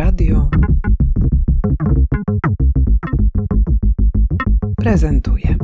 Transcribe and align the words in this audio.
Radio 0.00 0.50
prezentuje. 4.76 5.56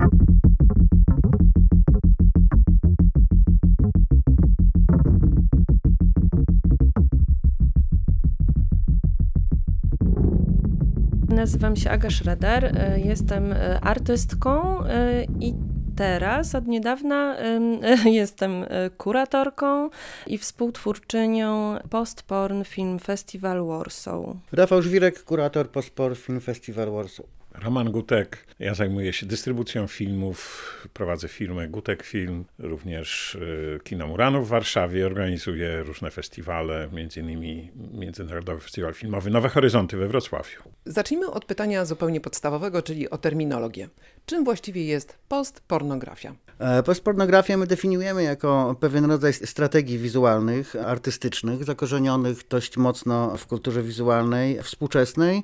Nazywam 11.29 11.77
się 11.77 11.91
Aga 11.91 12.11
Schroeder, 12.11 12.65
e, 12.65 13.01
jestem 13.01 13.53
e, 13.53 13.81
artystką 13.81 14.85
e, 14.85 15.25
i 15.41 15.66
teraz 15.97 16.55
od 16.55 16.67
niedawna 16.67 17.37
jestem 18.05 18.65
kuratorką 18.99 19.91
i 20.27 20.39
współtwórczynią 20.39 21.79
Postporn 21.91 22.65
Film 22.65 22.99
Festival 22.99 23.67
Warsaw. 23.67 24.21
Rafał 24.53 24.83
Żwirek, 24.83 25.25
kurator 25.25 25.71
Postporn 25.71 26.15
Film 26.15 26.41
Festival 26.41 26.91
Warsaw. 26.91 27.36
Roman 27.63 27.91
Gutek. 27.91 28.47
Ja 28.59 28.75
zajmuję 28.75 29.13
się 29.13 29.27
dystrybucją 29.27 29.87
filmów, 29.87 30.71
prowadzę 30.93 31.29
firmę 31.29 31.69
Gutek 31.69 32.03
Film, 32.03 32.45
również 32.59 33.35
y, 33.35 33.81
Kino 33.85 34.07
Muranów 34.07 34.47
w 34.47 34.49
Warszawie, 34.49 35.07
organizuję 35.07 35.83
różne 35.83 36.11
festiwale, 36.11 36.89
między 36.93 37.21
innymi 37.21 37.71
Międzynarodowy 37.93 38.61
Festiwal 38.61 38.95
Filmowy 38.95 39.31
Nowe 39.31 39.49
Horyzonty 39.49 39.97
we 39.97 40.09
Wrocławiu. 40.09 40.63
Zacznijmy 40.85 41.31
od 41.31 41.45
pytania 41.45 41.85
zupełnie 41.85 42.21
podstawowego, 42.21 42.83
czyli 42.83 43.11
o 43.11 43.19
terminologię. 43.19 43.89
Czym 44.27 44.45
właściwie 44.45 44.85
jest 44.85 45.19
postpornografia? 45.29 46.35
E, 46.59 46.83
postpornografię 46.83 47.57
my 47.57 47.67
definiujemy 47.67 48.23
jako 48.23 48.77
pewien 48.81 49.05
rodzaj 49.05 49.33
strategii 49.33 49.99
wizualnych, 49.99 50.77
artystycznych, 50.77 51.65
zakorzenionych 51.65 52.49
dość 52.49 52.77
mocno 52.77 53.37
w 53.37 53.47
kulturze 53.47 53.83
wizualnej 53.83 54.63
współczesnej. 54.63 55.43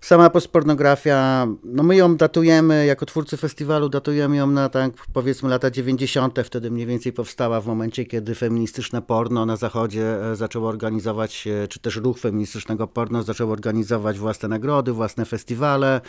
Sama 0.00 0.30
postpornografia, 0.30 1.46
no 1.64 1.82
my 1.82 1.96
ją 1.96 2.16
datujemy, 2.16 2.86
jako 2.86 3.06
twórcy 3.06 3.36
festiwalu, 3.36 3.88
datujemy 3.88 4.36
ją 4.36 4.46
na 4.46 4.68
tak 4.68 4.92
powiedzmy 5.12 5.48
lata 5.48 5.70
90., 5.70 6.38
wtedy 6.44 6.70
mniej 6.70 6.86
więcej 6.86 7.12
powstała 7.12 7.60
w 7.60 7.66
momencie, 7.66 8.04
kiedy 8.04 8.34
feministyczne 8.34 9.02
porno 9.02 9.46
na 9.46 9.56
zachodzie 9.56 10.30
e, 10.32 10.36
zaczęło 10.36 10.68
organizować, 10.68 11.48
czy 11.68 11.80
też 11.80 11.96
ruch 11.96 12.18
feministycznego 12.18 12.86
porno 12.86 13.22
zaczął 13.22 13.52
organizować 13.52 14.18
własne 14.18 14.48
nagrody, 14.48 14.92
własne 14.92 15.24
festiwale. 15.24 16.00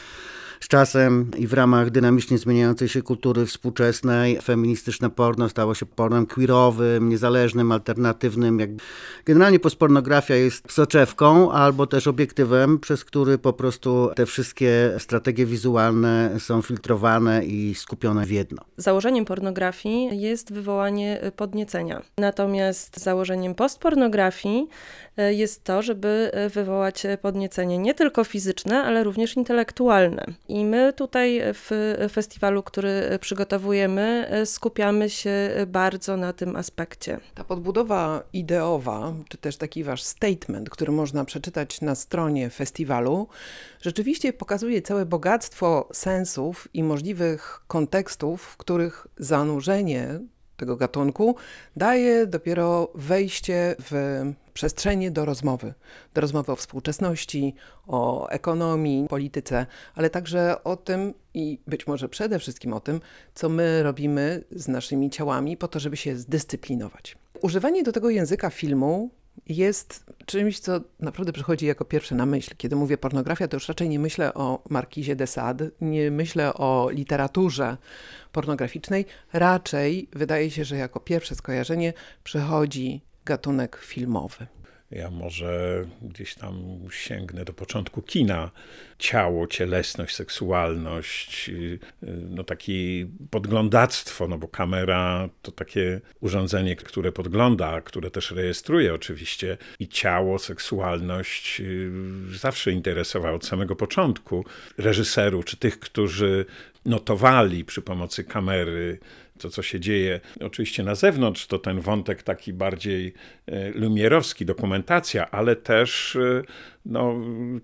Z 0.61 0.67
czasem 0.67 1.31
i 1.37 1.47
w 1.47 1.53
ramach 1.53 1.89
dynamicznie 1.89 2.37
zmieniającej 2.37 2.89
się 2.89 3.01
kultury 3.01 3.45
współczesnej 3.45 4.41
feministyczne 4.41 5.09
porno 5.09 5.49
stało 5.49 5.75
się 5.75 5.85
pornem 5.85 6.25
queerowym, 6.25 7.09
niezależnym, 7.09 7.71
alternatywnym. 7.71 8.77
Generalnie 9.25 9.59
postpornografia 9.59 10.35
jest 10.35 10.71
soczewką 10.71 11.51
albo 11.51 11.87
też 11.87 12.07
obiektywem, 12.07 12.79
przez 12.79 13.05
który 13.05 13.37
po 13.37 13.53
prostu 13.53 14.09
te 14.15 14.25
wszystkie 14.25 14.91
strategie 14.97 15.45
wizualne 15.45 16.35
są 16.39 16.61
filtrowane 16.61 17.45
i 17.45 17.75
skupione 17.75 18.25
w 18.25 18.31
jedno. 18.31 18.61
Założeniem 18.77 19.25
pornografii 19.25 20.21
jest 20.21 20.53
wywołanie 20.53 21.31
podniecenia. 21.35 22.01
Natomiast 22.17 22.99
założeniem 22.99 23.55
postpornografii 23.55 24.67
e, 25.17 25.33
jest 25.33 25.63
to, 25.63 25.81
żeby 25.81 26.31
wywołać 26.53 27.03
podniecenie 27.21 27.77
nie 27.77 27.93
tylko 27.93 28.23
fizyczne, 28.23 28.83
ale 28.83 29.03
również 29.03 29.37
intelektualne. 29.37 30.25
I 30.51 30.65
my 30.65 30.93
tutaj 30.93 31.41
w 31.53 31.95
festiwalu, 32.11 32.63
który 32.63 33.19
przygotowujemy, 33.21 34.31
skupiamy 34.45 35.09
się 35.09 35.49
bardzo 35.67 36.17
na 36.17 36.33
tym 36.33 36.55
aspekcie. 36.55 37.19
Ta 37.35 37.43
podbudowa 37.43 38.23
ideowa, 38.33 39.13
czy 39.29 39.37
też 39.37 39.57
taki 39.57 39.83
wasz 39.83 40.03
statement, 40.03 40.69
który 40.69 40.91
można 40.91 41.25
przeczytać 41.25 41.81
na 41.81 41.95
stronie 41.95 42.49
festiwalu, 42.49 43.27
rzeczywiście 43.81 44.33
pokazuje 44.33 44.81
całe 44.81 45.05
bogactwo 45.05 45.89
sensów 45.93 46.67
i 46.73 46.83
możliwych 46.83 47.63
kontekstów, 47.67 48.41
w 48.43 48.57
których 48.57 49.07
zanurzenie 49.17 50.19
tego 50.61 50.77
gatunku 50.77 51.35
daje 51.75 52.27
dopiero 52.27 52.91
wejście 52.95 53.75
w 53.79 54.21
przestrzenie 54.53 55.11
do 55.11 55.25
rozmowy. 55.25 55.73
Do 56.13 56.21
rozmowy 56.21 56.51
o 56.51 56.55
współczesności, 56.55 57.55
o 57.87 58.29
ekonomii, 58.29 59.07
polityce, 59.07 59.65
ale 59.95 60.09
także 60.09 60.63
o 60.63 60.75
tym 60.75 61.13
i 61.33 61.59
być 61.67 61.87
może 61.87 62.09
przede 62.09 62.39
wszystkim 62.39 62.73
o 62.73 62.79
tym, 62.79 63.01
co 63.33 63.49
my 63.49 63.83
robimy 63.83 64.43
z 64.51 64.67
naszymi 64.67 65.09
ciałami 65.09 65.57
po 65.57 65.67
to, 65.67 65.79
żeby 65.79 65.97
się 65.97 66.17
zdyscyplinować. 66.17 67.17
Używanie 67.41 67.83
do 67.83 67.91
tego 67.91 68.09
języka 68.09 68.49
filmu 68.49 69.09
jest 69.47 70.05
czymś, 70.25 70.59
co 70.59 70.81
naprawdę 70.99 71.33
przychodzi 71.33 71.65
jako 71.65 71.85
pierwsze 71.85 72.15
na 72.15 72.25
myśl. 72.25 72.55
Kiedy 72.57 72.75
mówię 72.75 72.97
pornografia, 72.97 73.47
to 73.47 73.55
już 73.55 73.67
raczej 73.67 73.89
nie 73.89 73.99
myślę 73.99 74.33
o 74.33 74.63
Markizie 74.69 75.15
de 75.15 75.27
Sade, 75.27 75.69
nie 75.81 76.11
myślę 76.11 76.53
o 76.53 76.89
literaturze 76.91 77.77
pornograficznej. 78.31 79.05
Raczej 79.33 80.09
wydaje 80.13 80.51
się, 80.51 80.65
że 80.65 80.77
jako 80.77 80.99
pierwsze 80.99 81.35
skojarzenie 81.35 81.93
przychodzi 82.23 83.01
gatunek 83.25 83.75
filmowy. 83.75 84.47
Ja 84.91 85.09
może 85.09 85.85
gdzieś 86.01 86.35
tam 86.35 86.79
sięgnę 86.91 87.45
do 87.45 87.53
początku 87.53 88.01
kina. 88.01 88.51
Ciało, 88.97 89.47
cielesność, 89.47 90.15
seksualność, 90.15 91.49
y, 91.49 91.79
no 92.29 92.43
takie 92.43 92.73
podglądactwo, 93.29 94.27
no 94.27 94.37
bo 94.37 94.47
kamera 94.47 95.29
to 95.41 95.51
takie 95.51 96.01
urządzenie, 96.19 96.75
które 96.75 97.11
podgląda, 97.11 97.81
które 97.81 98.11
też 98.11 98.31
rejestruje 98.31 98.93
oczywiście 98.93 99.57
i 99.79 99.87
ciało, 99.87 100.39
seksualność 100.39 101.61
y, 101.61 101.91
zawsze 102.37 102.71
interesowało 102.71 103.35
od 103.35 103.45
samego 103.45 103.75
początku 103.75 104.45
reżyserów, 104.77 105.45
czy 105.45 105.57
tych, 105.57 105.79
którzy 105.79 106.45
notowali 106.85 107.65
przy 107.65 107.81
pomocy 107.81 108.23
kamery 108.23 108.99
to, 109.41 109.49
co 109.49 109.61
się 109.61 109.79
dzieje 109.79 110.19
oczywiście 110.39 110.83
na 110.83 110.95
zewnątrz, 110.95 111.47
to 111.47 111.59
ten 111.59 111.79
wątek 111.79 112.23
taki 112.23 112.53
bardziej 112.53 113.13
e, 113.45 113.69
lumierowski, 113.69 114.45
dokumentacja, 114.45 115.31
ale 115.31 115.55
też 115.55 116.15
e, 116.15 116.43
no, 116.85 117.15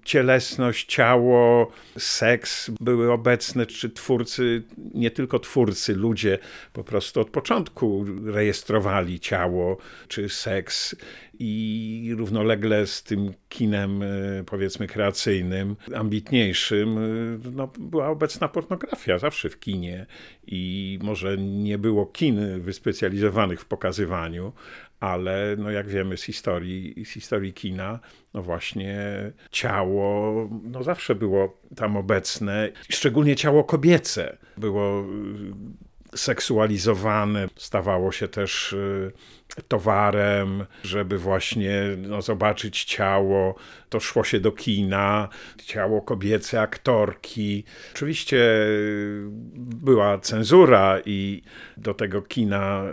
cielesność, 0.04 0.86
ciało, 0.86 1.72
seks 1.98 2.72
były 2.80 3.12
obecne, 3.12 3.66
czy 3.66 3.90
twórcy, 3.90 4.64
nie 4.94 5.12
tylko 5.12 5.40
twórcy, 5.40 5.96
ludzie 5.96 6.38
po 6.74 6.84
prostu 6.84 7.22
od 7.22 7.30
początku 7.30 8.06
rejestrowali 8.26 9.20
ciało, 9.20 9.78
czy 10.08 10.30
seks 10.30 10.96
i 11.40 12.16
równolegle 12.18 12.88
z 12.88 13.04
tym 13.04 13.34
kinem, 13.50 14.04
e, 14.04 14.08
powiedzmy, 14.46 14.88
kreacyjnym, 14.88 15.76
ambitniejszym, 15.96 16.98
e, 16.98 17.52
no, 17.52 17.68
była 17.80 18.08
obecna 18.08 18.48
pornografia 18.48 19.20
zawsze 19.20 19.50
w 19.50 19.60
kinie 19.60 20.06
i 20.48 21.00
może 21.02 21.38
nie 21.38 21.78
było 21.78 22.06
kin 22.06 22.62
wyspecjalizowanych 22.62 23.62
w 23.62 23.66
pokazywaniu, 23.66 24.54
ale 25.00 25.56
no 25.58 25.72
jak 25.72 25.88
wiemy 25.88 26.18
z 26.18 26.24
historii, 26.24 27.06
z 27.06 27.10
historii 27.10 27.54
kina, 27.54 28.00
no 28.34 28.42
właśnie 28.42 28.98
ciało 29.52 30.34
no 30.64 30.84
zawsze 30.84 31.16
było 31.16 31.62
tam 31.76 31.98
obecne, 31.98 32.72
szczególnie 32.90 33.36
ciało 33.36 33.64
kobiece 33.64 34.38
było 34.58 35.06
e, 36.14 36.18
seksualizowane, 36.18 37.48
stawało 37.56 38.12
się 38.12 38.28
też 38.28 38.76
towarem, 39.68 40.66
żeby 40.84 41.18
właśnie 41.18 41.82
no, 41.98 42.22
zobaczyć 42.22 42.84
ciało. 42.84 43.56
To 43.90 44.00
szło 44.00 44.24
się 44.24 44.40
do 44.40 44.52
kina, 44.52 45.30
ciało 45.66 46.02
kobiece 46.02 46.62
aktorki. 46.62 47.64
Oczywiście 47.94 48.46
była 49.56 50.18
cenzura 50.18 51.00
i 51.06 51.42
do 51.78 51.94
tego 51.94 52.22
kina 52.22 52.84
y, 52.84 52.92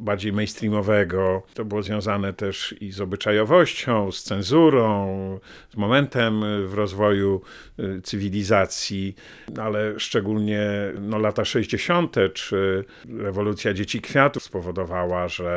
bardziej 0.00 0.32
mainstreamowego 0.32 1.42
to 1.54 1.64
było 1.64 1.82
związane 1.82 2.32
też 2.32 2.74
i 2.80 2.92
z 2.92 3.00
obyczajowością, 3.00 4.12
z 4.12 4.22
cenzurą, 4.22 5.40
z 5.72 5.76
momentem 5.76 6.44
w 6.66 6.74
rozwoju 6.74 7.40
y, 7.78 8.00
cywilizacji, 8.02 9.14
ale 9.60 10.00
szczególnie 10.00 10.68
no, 11.00 11.18
lata 11.18 11.44
60. 11.44 12.16
czy 12.34 12.84
rewolucja 13.18 13.74
dzieci 13.74 14.00
kwiatów 14.00 14.42
spowodowała, 14.42 15.28
że 15.28 15.49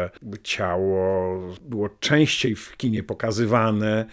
ciało 0.43 1.39
było 1.61 1.89
częściej 1.89 2.55
w 2.55 2.77
kinie 2.77 3.03
pokazywane. 3.03 4.05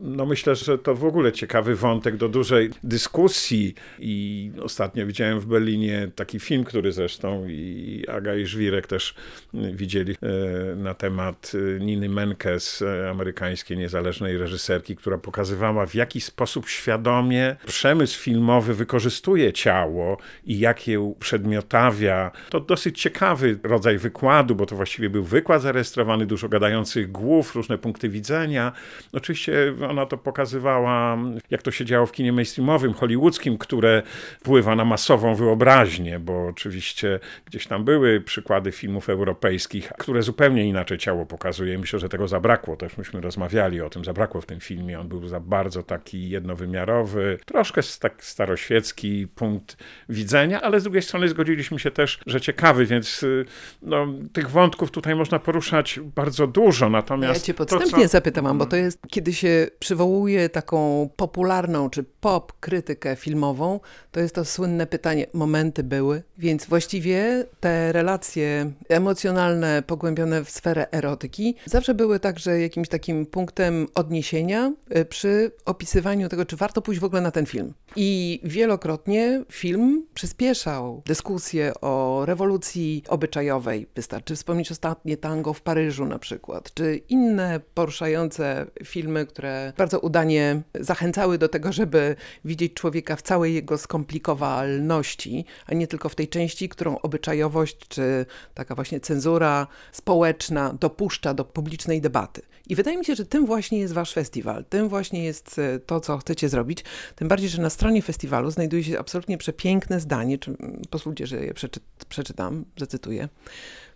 No 0.00 0.26
myślę, 0.26 0.56
że 0.56 0.78
to 0.78 0.94
w 0.94 1.04
ogóle 1.04 1.32
ciekawy 1.32 1.76
wątek 1.76 2.16
do 2.16 2.28
dużej 2.28 2.70
dyskusji 2.84 3.74
i 3.98 4.50
ostatnio 4.62 5.06
widziałem 5.06 5.40
w 5.40 5.46
Berlinie 5.46 6.10
taki 6.14 6.40
film, 6.40 6.64
który 6.64 6.92
zresztą 6.92 7.48
i 7.48 8.04
Aga 8.08 8.34
i 8.34 8.46
Żwirek 8.46 8.86
też 8.86 9.14
widzieli 9.54 10.12
e, 10.12 10.76
na 10.76 10.94
temat 10.94 11.52
e, 11.54 11.80
Niny 11.84 12.08
Menkes, 12.08 12.82
e, 12.82 13.10
amerykańskiej 13.10 13.78
niezależnej 13.78 14.38
reżyserki, 14.38 14.96
która 14.96 15.18
pokazywała 15.18 15.86
w 15.86 15.94
jaki 15.94 16.20
sposób 16.20 16.68
świadomie 16.68 17.56
przemysł 17.66 18.20
filmowy 18.20 18.74
wykorzystuje 18.74 19.52
ciało 19.52 20.18
i 20.44 20.58
jak 20.58 20.88
je 20.88 21.00
uprzedmiotawia. 21.00 22.30
To 22.50 22.60
dosyć 22.60 23.00
ciekawy 23.00 23.58
rodzaj 23.62 23.98
wykładu, 23.98 24.54
bo 24.54 24.66
to 24.66 24.76
właściwie 24.76 25.10
był 25.10 25.24
wykład 25.24 25.62
zarejestrowany, 25.62 26.26
dużo 26.26 26.48
gadających 26.48 27.12
głów, 27.12 27.54
różne 27.54 27.78
punkty 27.78 28.08
widzenia. 28.08 28.72
Oczywiście 29.18 29.74
ona 29.90 30.06
to 30.06 30.18
pokazywała, 30.18 31.18
jak 31.50 31.62
to 31.62 31.70
się 31.70 31.84
działo 31.84 32.06
w 32.06 32.12
kinie 32.12 32.32
mainstreamowym, 32.32 32.94
hollywoodzkim, 32.94 33.58
które 33.58 34.02
wpływa 34.40 34.76
na 34.76 34.84
masową 34.84 35.34
wyobraźnię, 35.34 36.18
bo 36.18 36.46
oczywiście 36.46 37.20
gdzieś 37.46 37.66
tam 37.66 37.84
były 37.84 38.20
przykłady 38.20 38.72
filmów 38.72 39.08
europejskich, 39.08 39.92
które 39.98 40.22
zupełnie 40.22 40.68
inaczej 40.68 40.98
ciało 40.98 41.26
pokazuje. 41.26 41.78
Myślę, 41.78 41.98
że 41.98 42.08
tego 42.08 42.28
zabrakło. 42.28 42.76
Też 42.76 42.96
myśmy 42.96 43.20
rozmawiali 43.20 43.80
o 43.80 43.90
tym, 43.90 44.04
zabrakło 44.04 44.40
w 44.40 44.46
tym 44.46 44.60
filmie. 44.60 45.00
On 45.00 45.08
był 45.08 45.28
za 45.28 45.40
bardzo 45.40 45.82
taki 45.82 46.28
jednowymiarowy, 46.28 47.38
troszkę 47.44 47.82
tak 48.00 48.24
staroświecki 48.24 49.26
punkt 49.34 49.76
widzenia, 50.08 50.60
ale 50.62 50.80
z 50.80 50.82
drugiej 50.82 51.02
strony 51.02 51.28
zgodziliśmy 51.28 51.78
się 51.78 51.90
też, 51.90 52.18
że 52.26 52.40
ciekawy, 52.40 52.86
więc 52.86 53.22
y, 53.22 53.44
no, 53.82 54.06
tych 54.32 54.50
wątków 54.50 54.90
tutaj 54.90 55.14
można 55.14 55.38
poruszać 55.38 56.00
bardzo 56.16 56.46
dużo. 56.46 56.88
Natomiast 56.88 57.40
ja 57.40 57.46
cię 57.46 57.54
to, 57.54 57.58
podstępnie 57.58 58.04
co- 58.04 58.08
zapytałam, 58.08 58.58
bo 58.58 58.66
to 58.66 58.76
jest, 58.76 59.00
kiedy 59.10 59.34
się 59.34 59.66
przywołuje 59.78 60.48
taką 60.48 61.08
popularną 61.16 61.90
czy 61.90 62.04
pop 62.20 62.52
krytykę 62.60 63.16
filmową, 63.16 63.80
to 64.12 64.20
jest 64.20 64.34
to 64.34 64.44
słynne 64.44 64.86
pytanie, 64.86 65.26
momenty 65.32 65.82
były, 65.82 66.22
więc 66.38 66.66
właściwie 66.66 67.44
te 67.60 67.92
relacje 67.92 68.72
emocjonalne, 68.88 69.82
pogłębione 69.86 70.44
w 70.44 70.50
sferę 70.50 70.90
erotyki, 70.90 71.54
zawsze 71.64 71.94
były 71.94 72.20
także 72.20 72.60
jakimś 72.60 72.88
takim 72.88 73.26
punktem 73.26 73.86
odniesienia 73.94 74.72
y, 74.96 75.04
przy 75.04 75.50
opisywaniu 75.64 76.28
tego, 76.28 76.44
czy 76.44 76.56
warto 76.56 76.82
pójść 76.82 77.00
w 77.00 77.04
ogóle 77.04 77.22
na 77.22 77.30
ten 77.30 77.46
film. 77.46 77.74
I 77.96 78.40
wielokrotnie 78.44 79.44
film 79.52 80.06
przyspieszał 80.14 81.02
dyskusję 81.06 81.72
o 81.80 82.22
rewolucji 82.26 83.02
obyczajowej. 83.08 83.86
Wystarczy 83.94 84.36
wspomnieć 84.36 84.70
ostatnie 84.70 85.16
tango 85.16 85.52
w 85.52 85.62
Paryżu 85.62 86.04
na 86.04 86.18
przykład, 86.18 86.74
czy 86.74 87.00
inne 87.08 87.60
poruszające 87.74 88.66
filmy, 88.88 89.26
które 89.26 89.72
bardzo 89.76 90.00
udanie 90.00 90.62
zachęcały 90.80 91.38
do 91.38 91.48
tego, 91.48 91.72
żeby 91.72 92.16
widzieć 92.44 92.74
człowieka 92.74 93.16
w 93.16 93.22
całej 93.22 93.54
jego 93.54 93.78
skomplikowalności, 93.78 95.44
a 95.66 95.74
nie 95.74 95.86
tylko 95.86 96.08
w 96.08 96.14
tej 96.14 96.28
części, 96.28 96.68
którą 96.68 96.98
obyczajowość 96.98 97.76
czy 97.88 98.26
taka 98.54 98.74
właśnie 98.74 99.00
cenzura 99.00 99.66
społeczna 99.92 100.74
dopuszcza 100.80 101.34
do 101.34 101.44
publicznej 101.44 102.00
debaty. 102.00 102.42
I 102.68 102.74
wydaje 102.74 102.98
mi 102.98 103.04
się, 103.04 103.14
że 103.14 103.26
tym 103.26 103.46
właśnie 103.46 103.78
jest 103.78 103.94
wasz 103.94 104.12
festiwal, 104.12 104.64
tym 104.64 104.88
właśnie 104.88 105.24
jest 105.24 105.58
e, 105.58 105.78
to, 105.78 106.00
co 106.00 106.18
chcecie 106.18 106.48
zrobić. 106.48 106.84
Tym 107.16 107.28
bardziej, 107.28 107.48
że 107.48 107.62
na 107.62 107.70
stronie 107.70 108.02
festiwalu 108.02 108.50
znajduje 108.50 108.84
się 108.84 108.98
absolutnie 108.98 109.38
przepiękne 109.38 110.00
zdanie, 110.00 110.38
czy 110.38 110.56
pozwólcie, 110.90 111.26
że 111.26 111.44
je 111.44 111.54
przeczy, 111.54 111.80
przeczytam, 112.08 112.64
zacytuję. 112.76 113.28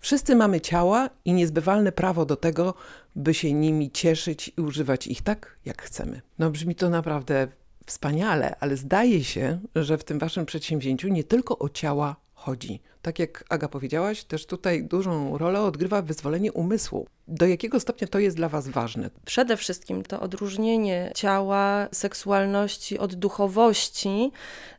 Wszyscy 0.01 0.37
mamy 0.37 0.61
ciała 0.61 1.11
i 1.25 1.33
niezbywalne 1.33 1.93
prawo 1.93 2.27
do 2.27 2.37
tego, 2.37 2.75
by 3.17 3.35
się 3.35 3.53
nimi 3.53 3.91
cieszyć 3.91 4.53
i 4.57 4.61
używać 4.61 5.07
ich 5.07 5.23
tak, 5.23 5.57
jak 5.65 5.83
chcemy. 5.83 6.21
No 6.39 6.51
brzmi 6.51 6.75
to 6.75 6.91
naprawdę 6.91 7.49
wspaniale, 7.87 8.57
ale 8.61 8.77
zdaje 8.77 9.25
się, 9.25 9.61
że 9.75 9.99
w 9.99 10.05
tym 10.05 10.19
waszym 10.19 10.47
przedsięwzięciu 10.47 11.09
nie 11.09 11.25
tylko 11.25 11.59
o 11.59 11.69
ciała 11.69 12.17
chodzi. 12.35 12.81
Tak 13.03 13.19
jak 13.19 13.45
Aga 13.49 13.69
powiedziałaś, 13.69 14.25
też 14.25 14.47
tutaj 14.47 14.85
dużą 14.85 15.39
rolę 15.39 15.61
odgrywa 15.61 16.03
wyzwolenie 16.03 16.53
umysłu. 16.53 17.07
Do 17.29 17.47
jakiego 17.47 17.81
stopnia 17.81 18.09
to 18.09 18.19
jest 18.19 18.37
dla 18.37 18.49
was 18.49 18.69
ważne? 18.69 19.11
Przede 19.25 19.57
wszystkim 19.57 20.03
to 20.03 20.21
odróżnienie 20.21 21.13
ciała, 21.15 21.89
seksualności 21.93 22.99
od 22.99 23.15
duchowości 23.15 24.33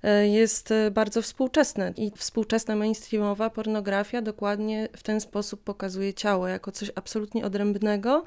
e, 0.03 0.27
jest 0.27 0.71
e, 0.71 0.91
bardzo 0.91 1.21
współczesne. 1.21 1.93
I 1.97 2.11
współczesna 2.15 2.75
mainstreamowa 2.75 3.49
pornografia 3.49 4.21
dokładnie 4.21 4.89
w 4.97 5.03
ten 5.03 5.21
sposób 5.21 5.63
pokazuje 5.63 6.13
ciało 6.13 6.47
jako 6.47 6.71
coś 6.71 6.91
absolutnie 6.95 7.45
odrębnego, 7.45 8.23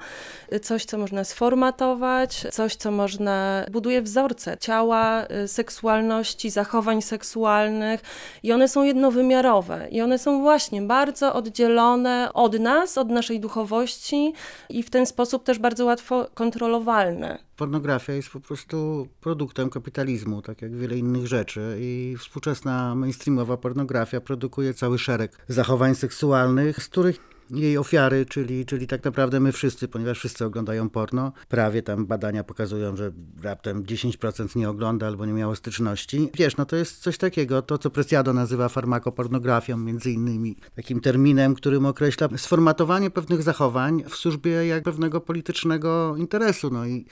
e, 0.49 0.59
coś, 0.59 0.85
co 0.85 0.97
można 0.97 1.23
sformatować, 1.23 2.47
coś, 2.51 2.75
co 2.75 2.91
można. 2.91 3.65
buduje 3.71 4.01
wzorce 4.01 4.57
ciała, 4.57 5.25
seksualności, 5.47 6.49
zachowań 6.49 7.01
seksualnych 7.01 8.01
i 8.43 8.51
one 8.51 8.67
są 8.67 8.83
jednowymiarowe. 8.83 9.86
I 9.91 10.01
one 10.01 10.19
są 10.19 10.41
właśnie 10.41 10.81
bardzo 10.81 11.33
oddzielone 11.33 12.29
od 12.33 12.59
nas, 12.59 12.97
od 12.97 13.09
naszej 13.09 13.39
duchowości 13.39 14.33
i 14.69 14.83
w 14.83 14.89
ten 14.89 15.05
sposób 15.05 15.43
też 15.43 15.59
bardzo 15.59 15.85
łatwo 15.85 16.27
kontrolowalne. 16.33 17.37
Pornografia 17.55 18.13
jest 18.13 18.29
po 18.29 18.39
prostu 18.39 19.07
produktem 19.21 19.69
kapitalizmu, 19.69 20.41
tak 20.41 20.61
jak 20.61 20.75
wiele 20.75 20.97
innych 20.97 21.27
rzeczy 21.27 21.77
i 21.79 22.15
współczesna 22.19 22.95
mainstreamowa 22.95 23.57
pornografia 23.57 24.21
produkuje 24.21 24.73
cały 24.73 24.99
szereg 24.99 25.37
zachowań 25.47 25.95
seksualnych, 25.95 26.83
z 26.83 26.87
których 26.87 27.36
jej 27.51 27.77
ofiary, 27.77 28.25
czyli, 28.25 28.65
czyli 28.65 28.87
tak 28.87 29.03
naprawdę 29.03 29.39
my 29.39 29.51
wszyscy, 29.51 29.87
ponieważ 29.87 30.17
wszyscy 30.17 30.45
oglądają 30.45 30.89
porno, 30.89 31.31
prawie 31.49 31.81
tam 31.81 32.05
badania 32.05 32.43
pokazują, 32.43 32.95
że 32.95 33.11
raptem 33.41 33.83
10% 33.83 34.55
nie 34.55 34.69
ogląda 34.69 35.07
albo 35.07 35.25
nie 35.25 35.33
miało 35.33 35.55
styczności. 35.55 36.29
Wiesz, 36.33 36.57
no 36.57 36.65
to 36.65 36.75
jest 36.75 37.01
coś 37.01 37.17
takiego, 37.17 37.61
to 37.61 37.77
co 37.77 37.89
Preciado 37.89 38.33
nazywa 38.33 38.69
farmakopornografią, 38.69 39.77
między 39.77 40.11
innymi 40.11 40.57
takim 40.75 40.99
terminem, 40.99 41.55
którym 41.55 41.85
określa 41.85 42.29
sformatowanie 42.37 43.09
pewnych 43.09 43.43
zachowań 43.43 44.03
w 44.09 44.15
służbie 44.15 44.51
jak 44.51 44.83
pewnego 44.83 45.21
politycznego 45.21 46.15
interesu. 46.17 46.69
No 46.69 46.85
i 46.85 47.05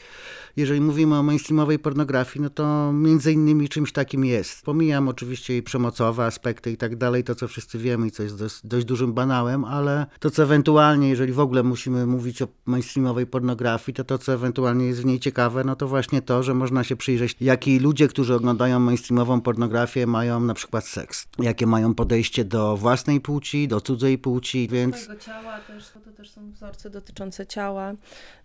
jeżeli 0.56 0.82
mówimy 0.82 1.16
o 1.16 1.24
mainstreamowej 1.24 1.80
pornografii, 1.80 2.44
no 2.44 2.50
to 2.50 2.94
między 2.94 3.34
innymi 3.34 3.70
czymś 3.70 3.92
takim 3.92 4.26
jest. 4.26 4.66
Pomijam 4.66 5.08
oczywiście 5.08 5.54
jej 5.54 5.64
przemocowe 5.64 6.26
aspekty 6.26 6.72
i 6.72 6.78
tak 6.78 6.96
dalej, 6.96 7.24
to 7.24 7.36
co 7.36 7.48
wszyscy 7.48 7.80
wiemy 7.80 8.08
i 8.08 8.12
co 8.12 8.24
jest 8.24 8.38
dość, 8.38 8.66
dość 8.66 8.86
dużym 8.86 9.14
banałem, 9.14 9.66
ale 9.66 10.06
to 10.26 10.32
co 10.32 10.44
ewentualnie, 10.44 11.10
jeżeli 11.10 11.34
w 11.34 11.40
ogóle 11.40 11.64
musimy 11.64 12.06
mówić 12.06 12.42
o 12.42 12.48
mainstreamowej 12.66 13.28
pornografii, 13.28 13.96
to 13.96 14.04
to 14.04 14.18
co 14.18 14.34
ewentualnie 14.34 14.86
jest 14.86 15.02
w 15.02 15.06
niej 15.06 15.20
ciekawe, 15.20 15.64
no 15.64 15.76
to 15.76 15.88
właśnie 15.88 16.22
to, 16.22 16.44
że 16.44 16.54
można 16.54 16.84
się 16.84 16.96
przyjrzeć, 16.96 17.36
jaki 17.42 17.80
ludzie, 17.80 18.08
którzy 18.08 18.36
oglądają 18.36 18.80
mainstreamową 18.80 19.42
pornografię 19.42 20.08
mają 20.08 20.40
na 20.40 20.54
przykład 20.54 20.86
seks, 20.86 21.28
jakie 21.40 21.68
mają 21.68 21.96
podejście 21.96 22.46
do 22.46 22.78
własnej 22.78 23.22
płci, 23.22 23.68
do 23.68 23.82
cudzej 23.82 24.18
płci, 24.18 24.68
więc... 24.68 24.96
Swojego 24.96 25.24
ciała 25.24 25.60
też, 25.60 25.92
bo 25.96 26.02
to 26.02 26.18
też 26.18 26.32
są 26.32 26.52
wzorce 26.52 26.90
dotyczące 26.90 27.48
ciała, 27.48 27.94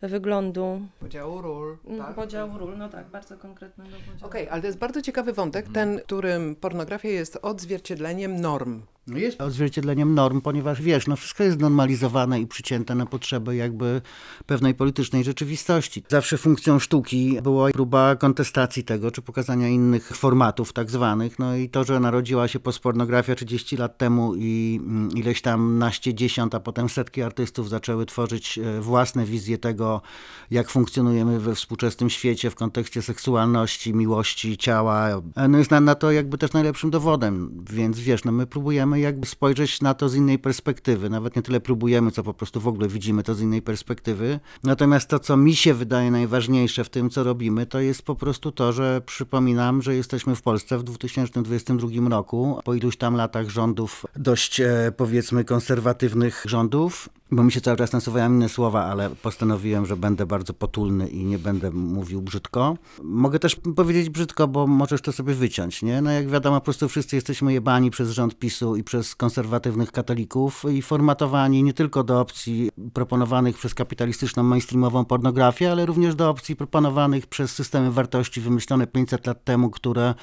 wyglądu, 0.03 0.81
Podziału 1.01 1.43
ról. 1.43 1.77
tak? 1.99 2.15
podziału 2.15 2.59
ról, 2.59 2.79
no 2.79 2.89
tak, 2.89 3.11
bardzo 3.11 3.37
konkretnego 3.37 3.91
podziału. 3.91 4.31
Okej, 4.31 4.49
ale 4.49 4.61
to 4.61 4.67
jest 4.67 4.79
bardzo 4.79 5.03
ciekawy 5.03 5.33
wątek, 5.33 5.67
ten, 5.73 6.01
którym 6.01 6.57
pornografia 6.57 7.09
jest 7.09 7.39
odzwierciedleniem 7.43 8.41
norm. 8.41 8.83
No 9.11 9.19
jest 9.19 9.41
odzwierciedleniem 9.41 10.15
norm, 10.15 10.41
ponieważ 10.41 10.83
wiesz, 10.83 11.07
no 11.07 11.17
wszystko 11.17 11.45
jest 11.45 11.61
normalizowane 11.61 12.41
i 12.41 12.47
przycięte 12.47 12.95
na 12.95 13.07
potrzeby 13.07 13.57
jakby 13.57 14.03
pewnej 14.47 14.75
politycznej 14.75 15.25
rzeczywistości. 15.25 16.03
Zawsze 16.09 16.39
funkcją 16.39 16.79
sztuki 16.79 17.39
była 17.43 17.71
próba 17.71 18.17
kontestacji 18.17 18.85
tego, 18.85 19.11
czy 19.11 19.23
pokazania 19.23 19.69
innych 19.69 20.09
formatów 20.09 20.73
tak 20.73 20.91
zwanych. 20.91 21.39
No 21.39 21.57
i 21.57 21.69
to, 21.69 21.85
że 21.85 22.01
narodziła 22.01 22.49
się 22.49 22.61
postpornografia 22.61 23.35
30 23.35 23.77
lat 23.77 23.99
temu 23.99 24.35
i 24.37 24.81
mm, 24.83 25.11
ileś 25.11 25.43
tam 25.43 25.79
naście, 25.79 26.15
dziesiąt, 26.15 26.55
a 26.55 26.61
potem 26.61 26.89
setki 26.89 27.23
artystów 27.23 27.69
zaczęły 27.69 28.07
tworzyć 28.07 28.59
e, 28.59 28.81
własne 28.81 29.25
wizje 29.25 29.59
tego, 29.59 30.03
jak 30.51 30.71
funkcjonujemy 30.71 31.41
we 31.41 31.55
współczesnym 31.55 32.11
świecie 32.11 32.51
w 32.51 32.55
kontekście 32.55 33.03
seksualności, 33.03 33.95
miłości, 33.95 34.59
ciała. 34.59 35.09
E, 35.37 35.49
No 35.49 35.59
jest 35.59 35.71
na, 35.71 35.81
na 35.81 35.95
to 35.95 36.13
jakby 36.13 36.39
też 36.39 36.53
najlepszym 36.53 36.91
dowodem, 36.91 37.65
więc 37.71 38.01
wiesz, 38.01 38.25
no 38.25 38.33
my 38.33 38.47
próbujemy 38.47 39.00
jakby 39.01 39.27
spojrzeć 39.27 39.81
na 39.81 39.95
to 39.95 40.09
z 40.09 40.15
innej 40.15 40.39
perspektywy. 40.39 41.11
Nawet 41.11 41.37
nie 41.37 41.43
tyle 41.43 41.61
próbujemy, 41.61 42.11
co 42.11 42.23
po 42.23 42.35
prostu 42.35 42.61
w 42.61 42.69
ogóle 42.69 42.89
widzimy 42.89 43.23
to 43.23 43.35
z 43.35 43.41
innej 43.41 43.63
perspektywy. 43.63 44.41
Natomiast 44.65 45.09
to, 45.09 45.19
co 45.19 45.37
mi 45.37 45.57
się 45.57 45.75
wydaje 45.75 46.11
najważniejsze 46.11 46.85
w 46.85 46.89
tym, 46.89 47.11
co 47.11 47.25
robimy, 47.25 47.67
to 47.67 47.81
jest 47.81 48.03
po 48.03 48.15
prostu 48.15 48.53
to, 48.53 48.73
że 48.73 49.01
przypominam, 49.07 49.83
że 49.83 49.95
jesteśmy 49.95 50.37
w 50.37 50.43
Polsce 50.43 50.79
w 50.79 50.83
2022 50.83 52.09
roku, 52.09 52.61
po 52.65 52.75
iluś 52.75 52.97
tam 52.97 53.15
latach 53.15 53.49
rządów 53.49 54.07
dość, 54.17 54.61
e, 54.61 54.93
powiedzmy, 54.97 55.45
konserwatywnych 55.45 56.45
rządów. 56.49 57.09
bo 57.33 57.45
mi 57.45 57.53
się 57.53 57.61
cały 57.61 57.77
czas 57.77 57.93
nasuwają 57.93 58.33
inne 58.33 58.49
słowa, 58.49 58.85
ale 58.85 59.11
postanowiłem, 59.11 59.87
że 59.87 59.97
będę 59.97 60.27
bardzo 60.27 60.55
potulny 60.55 61.09
i 61.09 61.25
nie 61.25 61.39
będę 61.39 61.71
mówił 61.71 62.23
brzydko. 62.23 62.77
Mogę 63.03 63.39
też 63.39 63.57
powiedzieć 63.77 64.11
brzydko, 64.11 64.49
bo 64.49 64.67
możesz 64.67 65.03
to 65.03 65.13
sobie 65.13 65.35
wyciąć, 65.35 65.83
nie? 65.83 66.03
No 66.03 66.11
jak 66.11 66.29
wiadomo, 66.29 66.61
po 66.61 66.65
prostu 66.65 66.89
wszyscy 66.89 67.17
jesteśmy 67.17 67.53
jebani 67.53 67.91
przez 67.91 68.11
rząd 68.11 68.39
PiSu 68.39 68.77
i 68.81 68.85
przez 68.85 69.15
konserwatywnych 69.17 69.93
katolików 69.93 70.65
i 70.73 70.83
formatowani 70.83 71.63
nie 71.63 71.73
tylko 71.73 72.05
do 72.05 72.21
opcji 72.21 72.71
proponowanych 72.95 73.59
przez 73.59 73.75
kapitalistyczną 73.75 74.43
mainstreamową 74.43 75.05
pornografię, 75.05 75.73
ale 75.73 75.87
również 75.87 76.15
do 76.15 76.31
opcji 76.31 76.57
proponowanych 76.57 77.27
przez 77.27 77.53
systemy 77.53 77.91
wartości 77.91 78.41
wymyślone 78.41 78.87
500 78.87 79.27
lat 79.27 79.45
temu, 79.45 79.71
które 79.71 80.15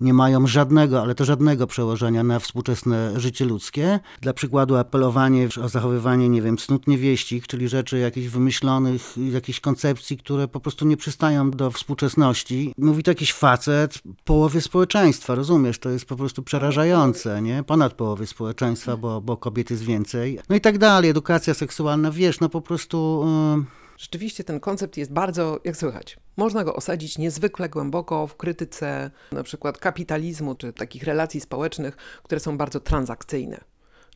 nie 0.00 0.14
mają 0.14 0.46
żadnego, 0.46 1.02
ale 1.02 1.14
to 1.14 1.24
żadnego 1.24 1.66
przełożenia 1.66 2.22
na 2.22 2.38
współczesne 2.38 3.20
życie 3.20 3.44
ludzkie. 3.44 4.00
Dla 4.20 4.32
przykładu 4.32 4.76
apelowanie 4.76 5.48
o 5.62 5.68
zachowywanie, 5.68 6.28
nie 6.28 6.42
wiem, 6.42 6.56
cnót 6.56 6.86
niewieścich, 6.86 7.46
czyli 7.46 7.68
rzeczy 7.68 7.98
jakichś 7.98 8.28
wymyślonych, 8.28 9.14
jakichś 9.32 9.60
koncepcji, 9.60 10.16
które 10.16 10.48
po 10.48 10.60
prostu 10.60 10.86
nie 10.86 10.96
przystają 10.96 11.50
do 11.50 11.70
współczesności. 11.70 12.74
Mówi 12.78 13.02
to 13.02 13.10
jakiś 13.10 13.32
facet 13.32 14.02
połowie 14.24 14.60
społeczeństwa, 14.60 15.34
rozumiesz? 15.34 15.78
To 15.78 15.90
jest 15.90 16.04
po 16.04 16.16
prostu 16.16 16.42
przerażające, 16.42 17.42
nie? 17.42 17.62
Ponad 17.62 17.92
połowie 17.92 18.26
społeczeństwa, 18.26 18.96
bo, 18.96 19.20
bo 19.20 19.36
kobiet 19.36 19.70
jest 19.70 19.82
więcej. 19.82 20.38
No 20.48 20.56
i 20.56 20.60
tak 20.60 20.78
dalej, 20.78 21.10
edukacja 21.10 21.54
seksualna, 21.54 22.10
wiesz, 22.10 22.40
no 22.40 22.48
po 22.48 22.60
prostu... 22.60 23.26
Yy 23.56 23.79
Rzeczywiście 24.00 24.44
ten 24.44 24.60
koncept 24.60 24.96
jest 24.96 25.12
bardzo, 25.12 25.60
jak 25.64 25.76
słychać, 25.76 26.16
można 26.36 26.64
go 26.64 26.76
osadzić 26.76 27.18
niezwykle 27.18 27.68
głęboko 27.68 28.26
w 28.26 28.36
krytyce 28.36 29.10
na 29.32 29.42
przykład 29.42 29.78
kapitalizmu 29.78 30.54
czy 30.54 30.72
takich 30.72 31.02
relacji 31.02 31.40
społecznych, 31.40 31.96
które 32.22 32.40
są 32.40 32.58
bardzo 32.58 32.80
transakcyjne. 32.80 33.60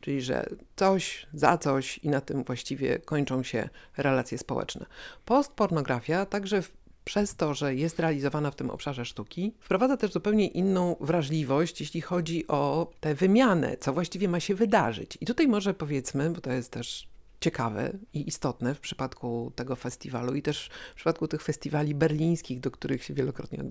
Czyli, 0.01 0.23
że 0.23 0.47
coś 0.77 1.27
za 1.35 1.59
coś 1.59 1.99
i 1.99 2.09
na 2.09 2.21
tym 2.21 2.45
właściwie 2.45 2.99
kończą 2.99 3.43
się 3.43 3.69
relacje 3.97 4.39
społeczne. 4.39 4.87
Postpornografia 5.25 6.27
także 6.27 6.63
w 6.63 6.73
przez 7.05 7.37
to, 7.37 7.55
że 7.55 7.75
jest 7.75 8.01
realizowana 8.01 8.51
w 8.51 8.57
tym 8.57 8.71
obszarze 8.71 9.05
sztuki, 9.05 9.55
wprowadza 9.61 9.97
też 9.97 10.13
zupełnie 10.13 10.49
inną 10.49 10.97
wrażliwość, 11.01 11.81
jeśli 11.81 12.01
chodzi 12.01 12.47
o 12.47 12.91
tę 13.01 13.15
wymianę, 13.15 13.77
co 13.77 13.93
właściwie 13.93 14.29
ma 14.29 14.41
się 14.41 14.55
wydarzyć. 14.55 15.19
I 15.21 15.27
tutaj 15.27 15.49
może 15.49 15.75
powiedzmy, 15.75 16.31
bo 16.31 16.41
to 16.41 16.53
jest 16.53 16.71
też 16.71 17.09
ciekawe 17.41 17.93
i 18.13 18.29
istotne 18.29 18.75
w 18.75 18.81
przypadku 18.81 19.53
tego 19.57 19.77
festiwalu 19.77 20.35
i 20.35 20.43
też 20.43 20.71
w 20.93 20.95
przypadku 20.95 21.29
tych 21.29 21.43
festiwali 21.43 21.95
berlińskich, 21.95 22.61
do 22.61 22.71
których 22.71 23.05
się 23.05 23.15
wielokrotnie 23.15 23.65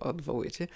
odwołujecie, 0.00 0.68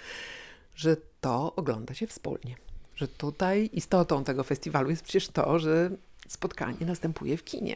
że 0.75 0.97
to 1.21 1.55
ogląda 1.55 1.93
się 1.93 2.07
wspólnie. 2.07 2.55
Że 2.95 3.07
tutaj 3.07 3.69
istotą 3.73 4.23
tego 4.23 4.43
festiwalu 4.43 4.89
jest 4.89 5.03
przecież 5.03 5.27
to, 5.27 5.59
że 5.59 5.91
spotkanie 6.27 6.85
następuje 6.85 7.37
w 7.37 7.43
kinie, 7.43 7.75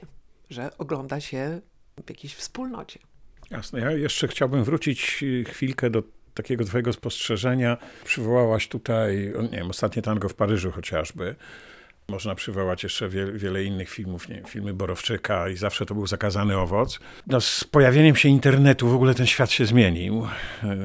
że 0.49 0.77
ogląda 0.77 1.19
się 1.19 1.61
w 2.05 2.09
jakiejś 2.09 2.35
wspólnocie. 2.35 2.99
Jasne. 3.49 3.79
Ja 3.79 3.91
jeszcze 3.91 4.27
chciałbym 4.27 4.63
wrócić 4.63 5.23
chwilkę 5.47 5.89
do 5.89 6.03
takiego 6.33 6.65
twojego 6.65 6.93
spostrzeżenia. 6.93 7.77
Przywołałaś 8.05 8.67
tutaj, 8.67 9.33
nie 9.51 9.57
wiem, 9.57 9.69
ostatnie 9.69 10.01
tango 10.01 10.29
w 10.29 10.33
Paryżu 10.33 10.71
chociażby. 10.71 11.35
Można 12.09 12.35
przywołać 12.35 12.83
jeszcze 12.83 13.09
wiele, 13.09 13.31
wiele 13.31 13.63
innych 13.63 13.89
filmów, 13.89 14.29
nie, 14.29 14.41
filmy 14.47 14.73
Borowczyka 14.73 15.49
i 15.49 15.55
zawsze 15.55 15.85
to 15.85 15.95
był 15.95 16.07
zakazany 16.07 16.57
owoc. 16.57 16.99
No, 17.27 17.41
z 17.41 17.63
pojawieniem 17.63 18.15
się 18.15 18.29
internetu 18.29 18.87
w 18.87 18.93
ogóle 18.93 19.13
ten 19.13 19.25
świat 19.25 19.51
się 19.51 19.65
zmienił. 19.65 20.27
E, 20.63 20.77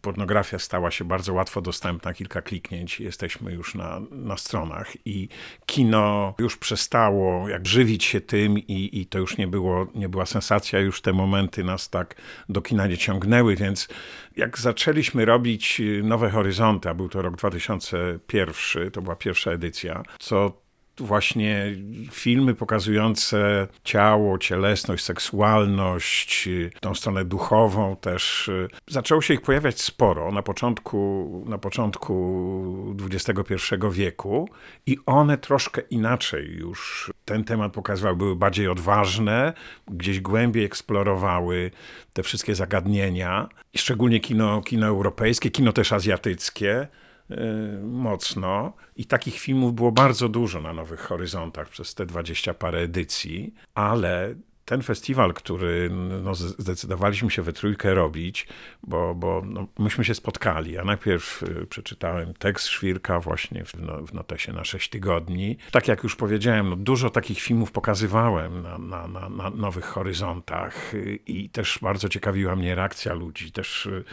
pornografia 0.00 0.58
stała 0.58 0.90
się 0.90 1.04
bardzo 1.04 1.32
łatwo 1.32 1.60
dostępna, 1.60 2.14
kilka 2.14 2.42
kliknięć 2.42 3.00
jesteśmy 3.00 3.52
już 3.52 3.74
na, 3.74 4.00
na 4.10 4.36
stronach 4.36 5.06
i 5.06 5.28
kino 5.66 6.34
już 6.38 6.56
przestało 6.56 7.48
jak 7.48 7.66
żywić 7.66 8.04
się 8.04 8.20
tym 8.20 8.58
i, 8.58 9.00
i 9.00 9.06
to 9.06 9.18
już 9.18 9.36
nie, 9.36 9.46
było, 9.46 9.86
nie 9.94 10.08
była 10.08 10.26
sensacja, 10.26 10.78
już 10.78 11.00
te 11.00 11.12
momenty 11.12 11.64
nas 11.64 11.90
tak 11.90 12.14
do 12.48 12.62
kina 12.62 12.86
nie 12.86 12.98
ciągnęły, 12.98 13.56
więc 13.56 13.88
jak 14.36 14.58
zaczęliśmy 14.58 15.24
robić 15.24 15.82
Nowe 16.02 16.30
Horyzonty, 16.30 16.88
a 16.88 16.94
był 16.94 17.08
to 17.08 17.22
rok 17.22 17.36
2001, 17.36 18.90
to 18.90 19.02
była 19.02 19.16
pierwsza 19.16 19.50
edycja, 19.50 20.02
co 20.18 20.63
właśnie 20.98 21.76
filmy 22.10 22.54
pokazujące 22.54 23.68
ciało, 23.84 24.38
cielesność, 24.38 25.04
seksualność, 25.04 26.48
tą 26.80 26.94
stronę 26.94 27.24
duchową 27.24 27.96
też. 27.96 28.50
Zaczęło 28.86 29.22
się 29.22 29.34
ich 29.34 29.40
pojawiać 29.40 29.80
sporo 29.80 30.32
na 30.32 30.42
początku, 30.42 31.44
na 31.48 31.58
początku 31.58 32.96
XXI 33.12 33.54
wieku 33.92 34.48
i 34.86 34.98
one 35.06 35.38
troszkę 35.38 35.80
inaczej 35.80 36.46
już 36.46 37.12
ten 37.24 37.44
temat 37.44 37.72
pokazywały, 37.72 38.16
były 38.16 38.36
bardziej 38.36 38.68
odważne, 38.68 39.52
gdzieś 39.90 40.20
głębiej 40.20 40.64
eksplorowały 40.64 41.70
te 42.12 42.22
wszystkie 42.22 42.54
zagadnienia, 42.54 43.48
szczególnie 43.76 44.20
kino, 44.20 44.62
kino 44.62 44.86
europejskie, 44.86 45.50
kino 45.50 45.72
też 45.72 45.92
azjatyckie. 45.92 46.88
Y, 47.30 47.36
mocno. 47.82 48.72
I 48.96 49.06
takich 49.06 49.38
filmów 49.38 49.74
było 49.74 49.92
bardzo 49.92 50.28
dużo 50.28 50.60
na 50.60 50.72
Nowych 50.72 51.00
Horyzontach 51.00 51.68
przez 51.68 51.94
te 51.94 52.06
dwadzieścia 52.06 52.54
parę 52.54 52.78
edycji, 52.78 53.54
ale 53.74 54.34
ten 54.64 54.82
festiwal, 54.82 55.34
który 55.34 55.90
no, 56.22 56.34
zdecydowaliśmy 56.34 57.30
się 57.30 57.42
we 57.42 57.52
trójkę 57.52 57.94
robić, 57.94 58.46
bo, 58.82 59.14
bo 59.14 59.42
no, 59.46 59.66
myśmy 59.78 60.04
się 60.04 60.14
spotkali. 60.14 60.72
Ja 60.72 60.84
najpierw 60.84 61.42
y, 61.42 61.66
przeczytałem 61.66 62.34
tekst 62.34 62.66
Szwirka 62.66 63.20
właśnie 63.20 63.64
w, 63.64 63.74
no, 63.74 64.06
w 64.06 64.14
notesie 64.14 64.52
na 64.52 64.64
6 64.64 64.88
tygodni. 64.88 65.56
Tak 65.70 65.88
jak 65.88 66.02
już 66.02 66.16
powiedziałem, 66.16 66.70
no, 66.70 66.76
dużo 66.76 67.10
takich 67.10 67.40
filmów 67.40 67.72
pokazywałem 67.72 68.62
na, 68.62 68.78
na, 68.78 69.08
na, 69.08 69.28
na 69.28 69.50
Nowych 69.50 69.84
Horyzontach 69.84 70.94
y, 70.94 71.18
i 71.26 71.48
też 71.48 71.78
bardzo 71.82 72.08
ciekawiła 72.08 72.56
mnie 72.56 72.74
reakcja 72.74 73.14
ludzi. 73.14 73.52
Też 73.52 73.86
y, 73.86 74.04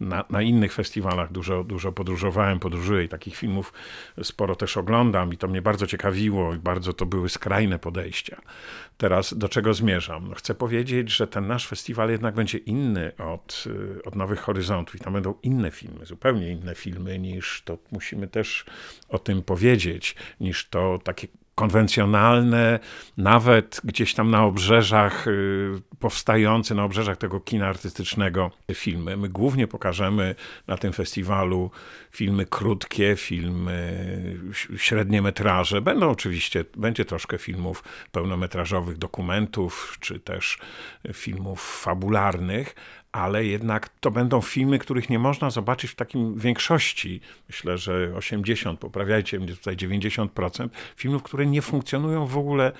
na, 0.00 0.24
na 0.30 0.42
innych 0.42 0.72
festiwalach 0.72 1.32
dużo, 1.32 1.64
dużo 1.64 1.92
podróżowałem, 1.92 2.60
podróżuję 2.60 3.04
i 3.04 3.08
takich 3.08 3.36
filmów 3.36 3.72
sporo 4.22 4.56
też 4.56 4.76
oglądam 4.76 5.32
i 5.32 5.36
to 5.36 5.48
mnie 5.48 5.62
bardzo 5.62 5.86
ciekawiło 5.86 6.54
i 6.54 6.58
bardzo 6.58 6.92
to 6.92 7.06
były 7.06 7.28
skrajne 7.28 7.78
podejścia. 7.78 8.40
Teraz 8.96 9.38
do 9.38 9.48
czego 9.48 9.74
zmierzam? 9.74 9.99
Chcę 10.36 10.54
powiedzieć, 10.54 11.10
że 11.10 11.26
ten 11.26 11.46
nasz 11.46 11.66
festiwal 11.66 12.10
jednak 12.10 12.34
będzie 12.34 12.58
inny 12.58 13.12
od, 13.16 13.64
y, 13.66 14.04
od 14.04 14.16
Nowych 14.16 14.40
Horyzontów 14.40 14.94
i 14.94 14.98
tam 14.98 15.12
będą 15.12 15.34
inne 15.42 15.70
filmy, 15.70 16.06
zupełnie 16.06 16.50
inne 16.50 16.74
filmy 16.74 17.18
niż 17.18 17.62
to 17.64 17.78
musimy 17.92 18.28
też 18.28 18.64
o 19.08 19.18
tym 19.18 19.42
powiedzieć, 19.42 20.14
niż 20.40 20.68
to 20.68 20.98
takie 21.04 21.28
konwencjonalne, 21.60 22.78
nawet 23.16 23.80
gdzieś 23.84 24.14
tam 24.14 24.30
na 24.30 24.44
obrzeżach, 24.44 25.26
y, 25.26 25.82
powstające 25.98 26.74
na 26.74 26.84
obrzeżach 26.84 27.16
tego 27.16 27.40
kina 27.40 27.66
artystycznego 27.66 28.50
filmy. 28.74 29.16
My 29.16 29.28
głównie 29.28 29.66
pokażemy 29.66 30.34
na 30.66 30.76
tym 30.76 30.92
festiwalu 30.92 31.70
filmy 32.10 32.46
krótkie, 32.46 33.16
filmy 33.16 34.10
średnie 34.76 35.22
metraże. 35.22 35.80
Będą 35.80 36.10
oczywiście, 36.10 36.64
będzie 36.76 37.04
troszkę 37.04 37.38
filmów 37.38 37.84
pełnometrażowych, 38.12 38.98
dokumentów, 38.98 39.96
czy 40.00 40.20
też 40.20 40.58
filmów 41.12 41.80
fabularnych, 41.82 42.74
ale 43.12 43.44
jednak 43.44 43.88
to 44.00 44.10
będą 44.10 44.40
filmy, 44.40 44.78
których 44.78 45.10
nie 45.10 45.18
można 45.18 45.50
zobaczyć 45.50 45.90
w 45.90 45.94
takim 45.94 46.38
większości, 46.38 47.20
myślę, 47.48 47.78
że 47.78 48.12
80, 48.16 48.80
poprawiajcie 48.80 49.38
mnie 49.38 49.54
tutaj 49.54 49.76
90% 49.76 50.68
filmów, 50.96 51.22
które 51.22 51.46
nie 51.46 51.62
funkcjonują 51.62 52.26
w 52.26 52.38
ogóle 52.38 52.66
e, 52.66 52.72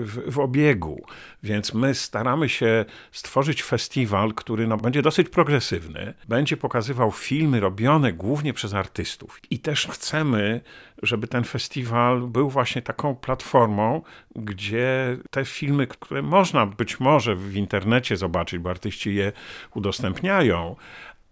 w, 0.00 0.32
w 0.32 0.38
obiegu. 0.38 1.04
Więc 1.42 1.74
my 1.74 1.94
staramy 1.94 2.48
się 2.48 2.84
stworzyć 3.12 3.62
festiwal, 3.62 4.34
który 4.34 4.66
no, 4.66 4.76
będzie 4.76 5.02
dosyć 5.02 5.28
progresywny, 5.28 6.14
będzie 6.28 6.56
pokazywał 6.56 7.12
filmy 7.12 7.60
robione 7.60 8.12
głównie 8.12 8.52
przez 8.52 8.74
artystów. 8.74 9.40
I 9.50 9.58
też 9.58 9.86
chcemy, 9.86 10.60
żeby 11.02 11.28
ten 11.28 11.44
festiwal 11.44 12.20
był 12.20 12.50
właśnie 12.50 12.82
taką 12.82 13.14
platformą, 13.14 14.02
gdzie 14.36 15.18
te 15.30 15.44
filmy, 15.44 15.86
które 15.86 16.22
można 16.22 16.66
być 16.66 17.00
może 17.00 17.36
w 17.36 17.56
internecie 17.56 18.16
zobaczyć, 18.16 18.58
bo 18.58 18.70
artyści 18.70 19.14
je 19.14 19.32
udostępniają, 19.74 20.76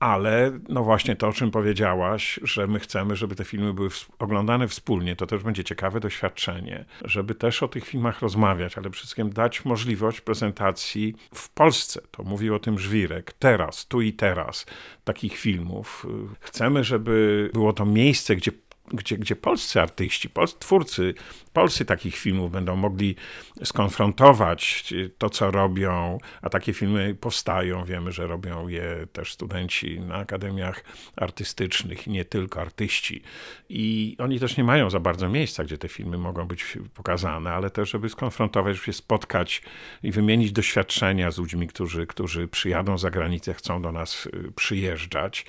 ale 0.04 0.58
no 0.68 0.82
właśnie 0.82 1.16
to, 1.16 1.28
o 1.28 1.32
czym 1.32 1.50
powiedziałaś, 1.50 2.40
że 2.42 2.66
my 2.66 2.80
chcemy, 2.80 3.16
żeby 3.16 3.34
te 3.34 3.44
filmy 3.44 3.74
były 3.74 3.88
oglądane 4.18 4.68
wspólnie, 4.68 5.16
to 5.16 5.26
też 5.26 5.42
będzie 5.42 5.64
ciekawe 5.64 6.00
doświadczenie, 6.00 6.84
żeby 7.04 7.34
też 7.34 7.62
o 7.62 7.68
tych 7.68 7.84
filmach 7.84 8.20
rozmawiać, 8.22 8.78
ale 8.78 8.90
przede 8.90 8.96
wszystkim 8.96 9.30
dać 9.30 9.64
możliwość 9.64 10.20
prezentacji 10.20 11.14
w 11.34 11.48
Polsce. 11.48 12.00
To 12.10 12.22
mówił 12.22 12.54
o 12.54 12.58
tym 12.58 12.78
Żwirek, 12.78 13.32
teraz, 13.32 13.86
tu 13.86 14.00
i 14.00 14.12
teraz, 14.12 14.66
takich 15.04 15.36
filmów. 15.36 16.06
Chcemy, 16.40 16.84
żeby 16.84 17.50
było 17.52 17.72
to 17.72 17.86
miejsce, 17.86 18.36
gdzie 18.36 18.52
gdzie, 18.96 19.18
gdzie 19.18 19.36
polscy 19.36 19.80
artyści, 19.80 20.30
polscy 20.30 20.58
twórcy, 20.58 21.14
polscy 21.52 21.84
takich 21.84 22.16
filmów 22.16 22.52
będą 22.52 22.76
mogli 22.76 23.16
skonfrontować 23.64 24.94
to, 25.18 25.30
co 25.30 25.50
robią, 25.50 26.18
a 26.42 26.50
takie 26.50 26.72
filmy 26.72 27.14
powstają. 27.14 27.84
Wiemy, 27.84 28.12
że 28.12 28.26
robią 28.26 28.68
je 28.68 29.06
też 29.12 29.32
studenci 29.32 30.00
na 30.00 30.14
akademiach 30.14 30.84
artystycznych 31.16 32.06
nie 32.06 32.24
tylko 32.24 32.60
artyści. 32.60 33.22
I 33.68 34.16
oni 34.18 34.40
też 34.40 34.56
nie 34.56 34.64
mają 34.64 34.90
za 34.90 35.00
bardzo 35.00 35.28
miejsca, 35.28 35.64
gdzie 35.64 35.78
te 35.78 35.88
filmy 35.88 36.18
mogą 36.18 36.46
być 36.46 36.78
pokazane, 36.94 37.52
ale 37.52 37.70
też, 37.70 37.90
żeby 37.90 38.08
skonfrontować, 38.08 38.74
żeby 38.74 38.86
się 38.86 38.92
spotkać 38.92 39.62
i 40.02 40.12
wymienić 40.12 40.52
doświadczenia 40.52 41.30
z 41.30 41.38
ludźmi, 41.38 41.68
którzy, 41.68 42.06
którzy 42.06 42.48
przyjadą 42.48 42.98
za 42.98 43.10
granicę, 43.10 43.54
chcą 43.54 43.82
do 43.82 43.92
nas 43.92 44.28
przyjeżdżać. 44.56 45.46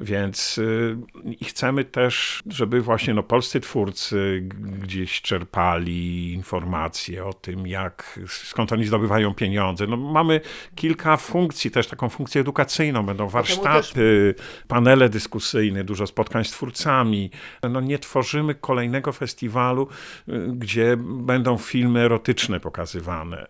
Więc 0.00 0.58
y, 0.58 0.96
i 1.40 1.44
chcemy 1.44 1.84
też, 1.84 2.42
żeby 2.46 2.80
właśnie 2.80 3.14
no, 3.14 3.22
polscy 3.22 3.60
twórcy 3.60 4.48
gdzieś 4.82 5.22
czerpali 5.22 6.32
informacje 6.32 7.24
o 7.24 7.32
tym, 7.32 7.66
jak, 7.66 8.20
skąd 8.26 8.72
oni 8.72 8.84
zdobywają 8.84 9.34
pieniądze. 9.34 9.86
No, 9.86 9.96
mamy 9.96 10.40
kilka 10.74 11.16
funkcji, 11.16 11.70
też 11.70 11.86
taką 11.86 12.08
funkcję 12.08 12.40
edukacyjną. 12.40 13.06
Będą 13.06 13.28
warsztaty, 13.28 14.34
panele 14.68 15.08
dyskusyjne, 15.08 15.84
dużo 15.84 16.06
spotkań 16.06 16.44
z 16.44 16.50
twórcami. 16.50 17.30
No, 17.70 17.80
nie 17.80 17.98
tworzymy 17.98 18.54
kolejnego 18.54 19.12
festiwalu, 19.12 19.88
y, 20.28 20.32
gdzie 20.52 20.96
będą 21.00 21.58
filmy 21.58 22.00
erotyczne 22.00 22.60
pokazywane. 22.60 23.46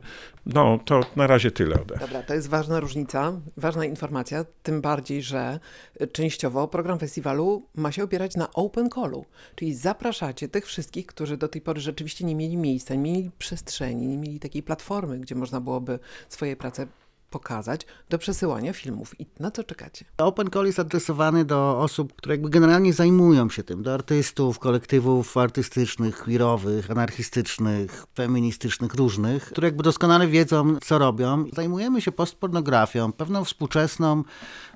No, 0.47 0.79
to 0.85 1.01
na 1.17 1.27
razie 1.27 1.51
tyle 1.51 1.83
ode. 1.83 1.97
Dobra, 1.99 2.23
to 2.23 2.35
jest 2.35 2.49
ważna 2.49 2.81
różnica, 2.81 3.33
ważna 3.57 3.85
informacja, 3.85 4.45
tym 4.63 4.81
bardziej, 4.81 5.23
że 5.23 5.61
częściowo 6.13 6.69
program 6.69 6.99
festiwalu 6.99 7.63
ma 7.75 7.93
się 7.93 8.05
opierać 8.05 8.37
na 8.37 8.53
open 8.53 8.91
callu, 8.91 9.25
czyli 9.55 9.75
zapraszacie 9.75 10.49
tych 10.49 10.67
wszystkich, 10.67 11.07
którzy 11.07 11.37
do 11.37 11.49
tej 11.49 11.61
pory 11.61 11.81
rzeczywiście 11.81 12.25
nie 12.25 12.35
mieli 12.35 12.57
miejsca, 12.57 12.95
nie 12.95 13.13
mieli 13.13 13.31
przestrzeni, 13.39 14.07
nie 14.07 14.19
mieli 14.19 14.41
takiej 14.41 14.63
platformy, 14.63 15.19
gdzie 15.19 15.35
można 15.35 15.61
byłoby 15.61 15.99
swoje 16.29 16.57
prace 16.57 16.87
pokazać 17.31 17.81
do 18.11 18.19
przesyłania 18.19 18.73
filmów. 18.73 19.21
I 19.21 19.27
na 19.41 19.51
co 19.51 19.65
czekacie? 19.65 20.05
Open 20.19 20.51
Call 20.51 20.67
jest 20.67 20.79
adresowany 20.79 21.45
do 21.45 21.81
osób, 21.81 22.13
które 22.13 22.35
jakby 22.35 22.51
generalnie 22.51 22.93
zajmują 22.93 23.51
się 23.51 23.63
tym, 23.63 23.83
do 23.83 23.95
artystów, 23.95 24.59
kolektywów 24.59 25.37
artystycznych, 25.37 26.19
queerowych, 26.19 26.91
anarchistycznych, 26.91 28.07
feministycznych, 28.15 28.95
różnych, 28.95 29.45
które 29.45 29.69
jakby 29.69 29.83
doskonale 29.83 30.29
wiedzą, 30.29 30.77
co 30.83 30.99
robią. 30.99 31.45
Zajmujemy 31.53 32.01
się 32.01 32.13
postpornografią, 32.13 33.13
pewną 33.13 33.45
współczesną 33.45 34.23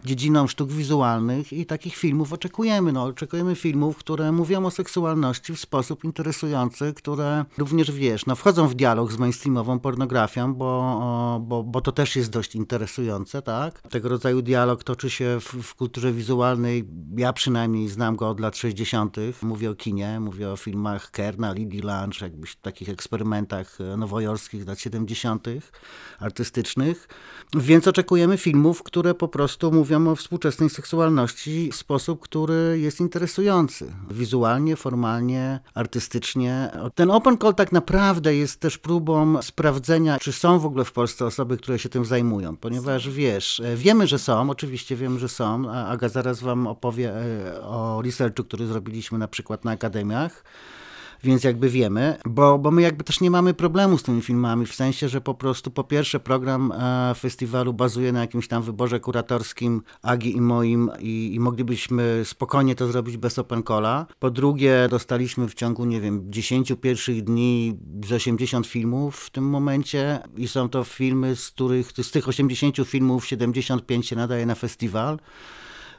dziedziną 0.05 0.47
sztuk 0.47 0.73
wizualnych 0.73 1.53
i 1.53 1.67
takich 1.67 1.97
filmów 1.97 2.33
oczekujemy. 2.33 2.93
No, 2.93 3.05
oczekujemy 3.05 3.57
filmów, 3.57 3.97
które 3.97 4.33
mówią 4.33 4.67
o 4.67 4.71
seksualności 4.71 5.55
w 5.55 5.61
sposób 5.61 6.05
interesujący, 6.05 6.95
które 6.95 7.45
również, 7.59 7.91
wiesz, 7.91 8.27
no, 8.27 8.37
wchodzą 8.37 8.69
w 8.69 8.75
dialog 8.75 9.13
z 9.13 9.19
mainstreamową 9.19 9.79
pornografią, 9.79 10.55
bo, 10.55 11.41
bo, 11.47 11.63
bo 11.63 11.81
to 11.81 11.93
też 11.93 12.17
jest 12.17 12.31
interesujące, 12.55 13.43
tak? 13.43 13.83
Tego 13.83 14.09
rodzaju 14.09 14.43
dialog 14.43 14.85
toczy 14.85 15.11
się 15.11 15.39
w, 15.41 15.45
w 15.45 15.75
kulturze 15.75 16.13
wizualnej. 16.13 16.89
Ja 17.17 17.33
przynajmniej 17.33 17.89
znam 17.89 18.17
go 18.17 18.29
od 18.29 18.41
lat 18.41 18.57
60. 18.57 19.17
Mówię 19.43 19.71
o 19.71 19.75
kinie, 19.75 20.21
mówię 20.21 20.51
o 20.51 20.57
filmach 20.57 21.11
Kerna, 21.11 21.53
Lily 21.53 21.81
Lunch, 21.83 22.21
jakbyś 22.21 22.57
takich 22.57 22.89
eksperymentach 22.89 23.79
nowojorskich 23.97 24.67
lat 24.67 24.81
70. 24.81 25.47
artystycznych. 26.19 27.09
Więc 27.55 27.89
oczekujemy 27.89 28.39
filmów, 28.39 28.83
które 28.83 29.15
po 29.15 29.29
prostu 29.29 29.73
mówią 29.73 30.09
o 30.09 30.17
współczesnej 30.17 30.71
seksualności 30.71 31.71
w 31.73 31.77
sposób, 31.77 32.21
który 32.21 32.79
jest 32.81 33.01
interesujący. 33.01 33.93
Wizualnie, 34.11 34.77
formalnie, 34.77 35.61
artystycznie. 35.75 36.71
Ten 36.95 37.11
open 37.11 37.39
call 37.39 37.55
tak 37.55 37.73
naprawdę 37.73 38.35
jest 38.37 38.61
też 38.61 38.79
próbą 38.79 39.43
sprawdzenia, 39.43 40.19
czy 40.19 40.33
są 40.33 40.59
w 40.59 40.67
ogóle 40.67 40.85
w 40.85 40.93
Polsce 40.93 41.27
osoby, 41.27 41.57
które 41.57 41.79
się 41.79 41.89
tym 41.89 42.05
zajmują. 42.05 42.30
Ponieważ 42.61 43.11
wiesz, 43.11 43.63
wiemy, 43.77 44.07
że 44.07 44.19
są, 44.19 44.51
oczywiście 44.51 44.97
wiemy, 44.97 45.19
że 45.19 45.29
są. 45.29 45.71
Aga 45.71 46.09
zaraz 46.09 46.41
wam 46.41 46.67
opowie 46.67 47.13
e, 47.15 47.63
o 47.63 48.03
researchu, 48.03 48.45
który 48.45 48.67
zrobiliśmy 48.67 49.19
na 49.19 49.29
przykład 49.29 49.65
na 49.65 49.71
akademiach 49.71 50.45
więc 51.25 51.45
jakby 51.45 51.69
wiemy, 51.69 52.17
bo, 52.27 52.59
bo 52.59 52.71
my 52.71 52.83
jakby 52.83 53.05
też 53.05 53.21
nie 53.21 53.31
mamy 53.31 53.55
problemu 53.55 53.99
z 53.99 54.03
tymi 54.03 54.23
filmami, 54.23 54.67
w 54.67 54.75
sensie, 54.75 55.09
że 55.09 55.21
po 55.21 55.35
prostu 55.35 55.71
po 55.71 55.85
pierwsze 55.85 56.21
program 56.21 56.73
e, 56.73 57.15
festiwalu 57.15 57.73
bazuje 57.75 58.13
na 58.13 58.21
jakimś 58.21 58.49
tam 58.49 58.63
wyborze 58.63 59.01
kuratorskim 59.01 59.83
Agi 60.03 60.37
i 60.37 60.41
moim 60.41 60.91
i, 60.99 61.35
i 61.35 61.41
moglibyśmy 61.41 62.23
spokojnie 62.25 62.75
to 62.75 62.87
zrobić 62.87 63.17
bez 63.17 63.39
open 63.39 63.63
calla. 63.63 64.07
Po 64.19 64.31
drugie 64.31 64.87
dostaliśmy 64.91 65.49
w 65.49 65.55
ciągu, 65.55 65.85
nie 65.85 66.01
wiem, 66.01 66.23
10 66.29 66.73
pierwszych 66.81 67.25
dni 67.25 67.79
z 68.07 68.13
80 68.13 68.67
filmów 68.67 69.17
w 69.17 69.31
tym 69.31 69.45
momencie 69.45 70.19
i 70.37 70.49
są 70.49 70.69
to 70.69 70.85
filmy, 70.85 71.37
z 71.37 71.51
których, 71.51 71.93
z 71.93 72.11
tych 72.11 72.29
80 72.29 72.77
filmów 72.85 73.27
75 73.27 74.07
się 74.07 74.17
nadaje 74.17 74.47
na 74.47 74.55
festiwal. 74.55 75.19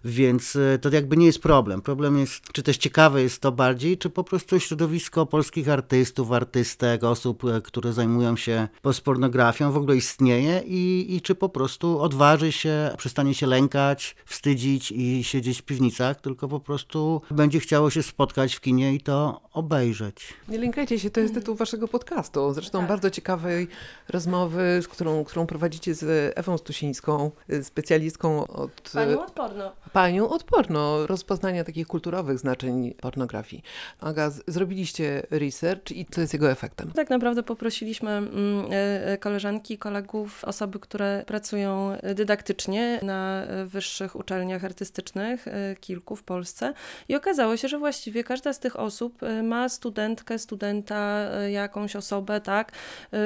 Więc 0.06 0.56
e, 0.56 0.80
to 0.80 0.90
jakby 0.90 1.18
nie 1.18 1.26
jest 1.26 1.40
problem. 1.40 1.82
Problem 1.82 2.18
jest, 2.18 2.44
czy 2.54 2.64
też 2.64 2.78
ciekawe 2.78 3.22
jest 3.22 3.42
to 3.42 3.52
bardziej, 3.52 3.98
czy 3.98 4.10
po 4.10 4.24
prostu 4.24 4.60
środowisko 4.60 5.26
polskich 5.26 5.70
artystów, 5.70 6.32
artystek, 6.32 7.04
osób, 7.04 7.44
e, 7.46 7.62
które 7.62 7.94
zajmują 7.94 8.38
się 8.38 8.68
postpornografią 8.82 9.72
w 9.72 9.78
ogóle 9.78 9.96
istnieje 9.96 10.62
i, 10.66 11.06
i 11.16 11.22
czy 11.22 11.36
po 11.36 11.50
prostu 11.50 12.00
odważy 12.00 12.52
się, 12.52 12.92
przestanie 12.98 13.34
się 13.34 13.48
lękać, 13.48 14.16
wstydzić 14.26 14.92
i 14.92 15.24
siedzieć 15.24 15.62
w 15.62 15.64
piwnicach, 15.64 16.22
tylko 16.22 16.48
po 16.48 16.60
prostu 16.60 17.22
będzie 17.32 17.60
chciało 17.60 17.90
się 17.90 18.04
spotkać 18.04 18.56
w 18.56 18.62
kinie 18.62 18.94
i 18.94 19.02
to 19.02 19.42
obejrzeć. 19.54 20.34
Nie 20.48 20.58
lękajcie 20.58 21.00
się, 21.00 21.10
to 21.10 21.20
jest 21.20 21.34
tytuł 21.34 21.56
waszego 21.56 21.88
podcastu. 21.88 22.54
Zresztą 22.54 22.80
tak. 22.80 22.88
bardzo 22.88 23.10
ciekawej 23.10 23.68
rozmowy, 24.10 24.80
z 24.82 24.88
którą, 24.88 25.24
którą 25.24 25.46
prowadzicie 25.46 25.96
z 25.96 26.34
Ewą 26.38 26.58
Stusińską, 26.58 27.32
specjalistką 27.64 28.48
od... 28.48 28.92
Panią 28.94 29.24
odporno 29.24 29.72
panią 29.94 30.30
odporno 30.30 31.08
rozpoznania 31.08 31.64
takich 31.64 31.88
kulturowych 31.88 32.40
znaczeń 32.40 32.94
pornografii. 32.94 33.64
Aga, 34.00 34.32
zrobiliście 34.48 35.24
research 35.32 35.92
i 35.92 36.06
co 36.06 36.22
jest 36.22 36.34
jego 36.34 36.52
efektem? 36.52 36.92
Tak 36.92 37.10
naprawdę 37.10 37.44
poprosiliśmy 37.44 38.12
mm, 38.12 38.66
e, 38.72 39.08
e, 39.08 39.18
koleżanki, 39.18 39.78
kolegów, 39.78 40.46
osoby, 40.46 40.80
które 40.80 41.24
pracują 41.28 41.98
dydaktycznie 42.16 43.00
na 43.04 43.44
wyższych 43.66 44.16
uczelniach 44.16 44.66
artystycznych, 44.66 45.48
e, 45.48 45.76
kilku 45.76 46.16
w 46.16 46.24
Polsce 46.24 46.74
i 47.10 47.16
okazało 47.16 47.58
się, 47.58 47.68
że 47.68 47.80
właściwie 47.80 48.24
każda 48.24 48.54
z 48.54 48.60
tych 48.60 48.80
osób 48.80 49.20
ma 49.44 49.70
studentkę, 49.70 50.40
studenta, 50.40 51.30
jakąś 51.48 51.96
osobę, 51.96 52.42
tak, 52.42 52.72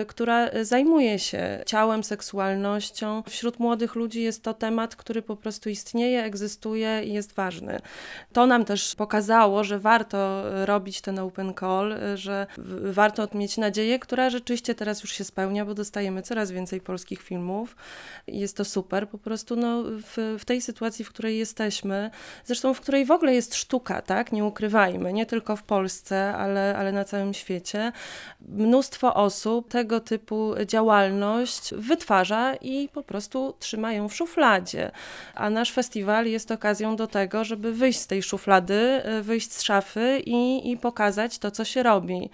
która 0.07 0.49
zajmuje 0.61 1.19
się 1.19 1.63
ciałem, 1.65 2.03
seksualnością. 2.03 3.23
Wśród 3.29 3.59
młodych 3.59 3.95
ludzi 3.95 4.21
jest 4.21 4.43
to 4.43 4.53
temat, 4.53 4.95
który 4.95 5.21
po 5.21 5.35
prostu 5.35 5.69
istnieje, 5.69 6.23
egzystuje 6.23 6.54
i 7.03 7.13
jest 7.13 7.33
ważny. 7.33 7.79
To 8.33 8.45
nam 8.45 8.65
też 8.65 8.95
pokazało, 8.95 9.63
że 9.63 9.79
warto 9.79 10.43
robić 10.65 11.01
ten 11.01 11.19
open 11.19 11.53
call, 11.59 11.95
że 12.15 12.47
warto 12.81 13.27
mieć 13.33 13.57
nadzieję, 13.57 13.99
która 13.99 14.29
rzeczywiście 14.29 14.75
teraz 14.75 15.01
już 15.01 15.11
się 15.11 15.23
spełnia, 15.23 15.65
bo 15.65 15.73
dostajemy 15.73 16.21
coraz 16.21 16.51
więcej 16.51 16.81
polskich 16.81 17.21
filmów. 17.21 17.75
Jest 18.27 18.57
to 18.57 18.65
super, 18.65 19.09
po 19.09 19.17
prostu 19.17 19.55
no, 19.55 19.83
w, 19.83 20.37
w 20.39 20.45
tej 20.45 20.61
sytuacji, 20.61 21.05
w 21.05 21.09
której 21.09 21.37
jesteśmy, 21.37 22.11
zresztą 22.45 22.73
w 22.73 22.81
której 22.81 23.05
w 23.05 23.11
ogóle 23.11 23.33
jest 23.33 23.55
sztuka, 23.55 24.01
tak, 24.01 24.31
nie 24.31 24.45
ukrywajmy, 24.45 25.13
nie 25.13 25.25
tylko 25.25 25.55
w 25.55 25.63
Polsce, 25.63 26.35
ale, 26.35 26.77
ale 26.77 26.91
na 26.91 27.03
całym 27.03 27.33
świecie, 27.33 27.91
mnóstwo 28.41 29.13
osób 29.13 29.69
tego 29.69 29.99
typu 29.99 30.53
działalność 30.65 31.73
wytwarza 31.77 32.55
i 32.55 32.89
po 32.89 33.03
prostu 33.03 33.53
trzymają 33.59 34.09
w 34.09 34.15
szufladzie. 34.15 34.91
A 35.35 35.49
nasz 35.49 35.71
festiwal 35.71 36.25
jest 36.25 36.44
jest 36.45 36.51
okazją 36.51 36.95
do 36.95 37.07
tego, 37.07 37.43
żeby 37.43 37.73
wyjść 37.73 37.99
z 37.99 38.07
tej 38.07 38.23
szuflady, 38.23 39.01
y, 39.19 39.23
wyjść 39.23 39.53
z 39.53 39.61
szafy 39.61 40.21
i, 40.25 40.71
i 40.71 40.77
pokazać 40.77 41.39
to, 41.39 41.51
co 41.51 41.65
się 41.65 41.83
robi. 41.83 42.29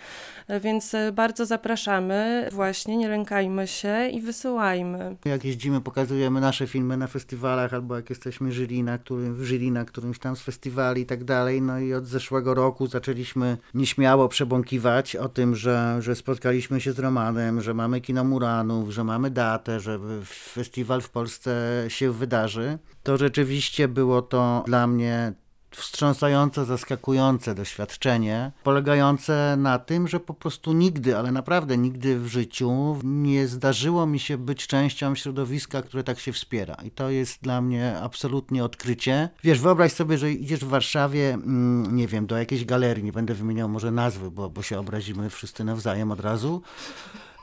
Y, 0.49 0.59
więc 0.59 0.93
y, 0.93 1.11
bardzo 1.11 1.45
zapraszamy, 1.45 2.49
właśnie 2.51 2.97
nie 2.97 3.09
lękajmy 3.09 3.67
się 3.67 4.07
i 4.07 4.21
wysyłajmy. 4.21 5.15
Jak 5.25 5.45
jeździmy, 5.45 5.81
pokazujemy 5.81 6.41
nasze 6.41 6.67
filmy 6.67 6.97
na 6.97 7.07
festiwalach, 7.07 7.73
albo 7.73 7.95
jak 7.95 8.09
jesteśmy 8.09 8.51
jury 8.51 8.83
na, 8.83 8.97
którym, 8.97 9.45
jury 9.45 9.71
na 9.71 9.85
którymś 9.85 10.19
tam 10.19 10.35
z 10.35 10.41
festiwali 10.41 11.01
i 11.01 11.05
tak 11.05 11.23
dalej. 11.23 11.61
No 11.61 11.79
i 11.79 11.93
od 11.93 12.05
zeszłego 12.05 12.53
roku 12.53 12.87
zaczęliśmy 12.87 13.57
nieśmiało 13.73 14.27
przebąkiwać 14.29 15.15
o 15.15 15.29
tym, 15.29 15.55
że, 15.55 15.97
że 15.99 16.15
spotkaliśmy 16.15 16.81
się 16.81 16.93
z 16.93 16.99
Romanem, 16.99 17.61
że 17.61 17.73
mamy 17.73 18.01
kino 18.01 18.23
Muranów, 18.23 18.89
że 18.89 19.03
mamy 19.03 19.29
datę, 19.29 19.79
że 19.79 19.99
festiwal 20.25 21.01
w 21.01 21.09
Polsce 21.09 21.85
się 21.87 22.11
wydarzy 22.11 22.77
to 23.03 23.17
rzeczywiście 23.17 23.87
było 23.87 24.21
to 24.21 24.63
dla 24.67 24.87
mnie 24.87 25.33
wstrząsające, 25.71 26.65
zaskakujące 26.65 27.55
doświadczenie, 27.55 28.51
polegające 28.63 29.55
na 29.57 29.79
tym, 29.79 30.07
że 30.07 30.19
po 30.19 30.33
prostu 30.33 30.73
nigdy, 30.73 31.17
ale 31.17 31.31
naprawdę 31.31 31.77
nigdy 31.77 32.19
w 32.19 32.27
życiu 32.27 32.99
nie 33.03 33.47
zdarzyło 33.47 34.05
mi 34.05 34.19
się 34.19 34.37
być 34.37 34.67
częścią 34.67 35.15
środowiska, 35.15 35.81
które 35.81 36.03
tak 36.03 36.19
się 36.19 36.33
wspiera. 36.33 36.75
I 36.83 36.91
to 36.91 37.09
jest 37.09 37.41
dla 37.41 37.61
mnie 37.61 37.97
absolutnie 38.01 38.63
odkrycie. 38.63 39.29
Wiesz, 39.43 39.59
wyobraź 39.59 39.91
sobie, 39.91 40.17
że 40.17 40.31
idziesz 40.31 40.59
w 40.59 40.69
Warszawie, 40.69 41.33
mm, 41.33 41.95
nie 41.95 42.07
wiem, 42.07 42.27
do 42.27 42.37
jakiejś 42.37 42.65
galerii, 42.65 43.03
nie 43.03 43.11
będę 43.11 43.33
wymieniał 43.33 43.69
może 43.69 43.91
nazwy, 43.91 44.31
bo, 44.31 44.49
bo 44.49 44.61
się 44.61 44.79
obrazimy 44.79 45.29
wszyscy 45.29 45.63
nawzajem 45.63 46.11
od 46.11 46.19
razu 46.19 46.61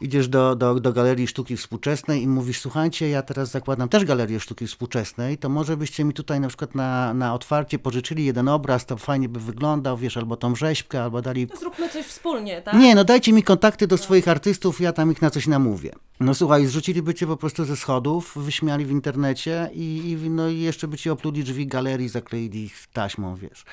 idziesz 0.01 0.29
do, 0.29 0.57
do, 0.57 0.81
do 0.81 0.93
Galerii 0.93 1.27
Sztuki 1.27 1.57
Współczesnej 1.57 2.23
i 2.23 2.29
mówisz, 2.29 2.61
słuchajcie, 2.61 3.09
ja 3.09 3.23
teraz 3.23 3.51
zakładam 3.51 3.89
też 3.89 4.05
Galerię 4.05 4.41
Sztuki 4.41 4.67
Współczesnej, 4.67 5.39
to 5.39 5.49
może 5.49 5.77
byście 5.77 6.05
mi 6.05 6.15
tutaj 6.15 6.41
na 6.41 6.49
przykład 6.49 6.75
na, 6.75 7.15
na 7.15 7.35
otwarcie 7.35 7.79
pożyczyli 7.79 8.25
jeden 8.25 8.49
obraz, 8.49 8.87
to 8.87 8.97
fajnie 8.97 9.29
by 9.29 9.41
wyglądał, 9.41 9.97
wiesz, 9.97 10.17
albo 10.17 10.37
tą 10.37 10.57
rzeźbkę, 10.57 11.03
albo 11.03 11.23
dali... 11.23 11.47
Zróbmy 11.61 11.89
coś 11.89 12.07
wspólnie, 12.07 12.63
tak? 12.63 12.75
Nie, 12.75 12.95
no 12.95 13.05
dajcie 13.05 13.33
mi 13.33 13.43
kontakty 13.43 13.87
do 13.87 13.99
swoich 13.99 14.29
artystów, 14.29 14.81
ja 14.81 14.93
tam 14.93 15.13
ich 15.13 15.23
na 15.23 15.31
coś 15.31 15.47
namówię. 15.47 15.93
No 16.21 16.35
słuchaj, 16.35 16.67
zrzuciliby 16.67 17.15
cię 17.15 17.27
po 17.27 17.37
prostu 17.37 17.65
ze 17.65 17.77
schodów, 17.77 18.33
wyśmiali 18.37 18.85
w 18.85 18.91
internecie 18.91 19.71
i, 19.73 20.11
i, 20.11 20.31
no, 20.31 20.49
i 20.49 20.61
jeszcze 20.61 20.89
by 20.89 20.99
ci 20.99 21.11
opluli 21.11 21.45
drzwi 21.45 21.67
galerii, 21.67 22.09
zakleili 22.09 22.65
ich 22.65 22.87
taśmą, 22.93 23.37
wiesz. 23.37 23.65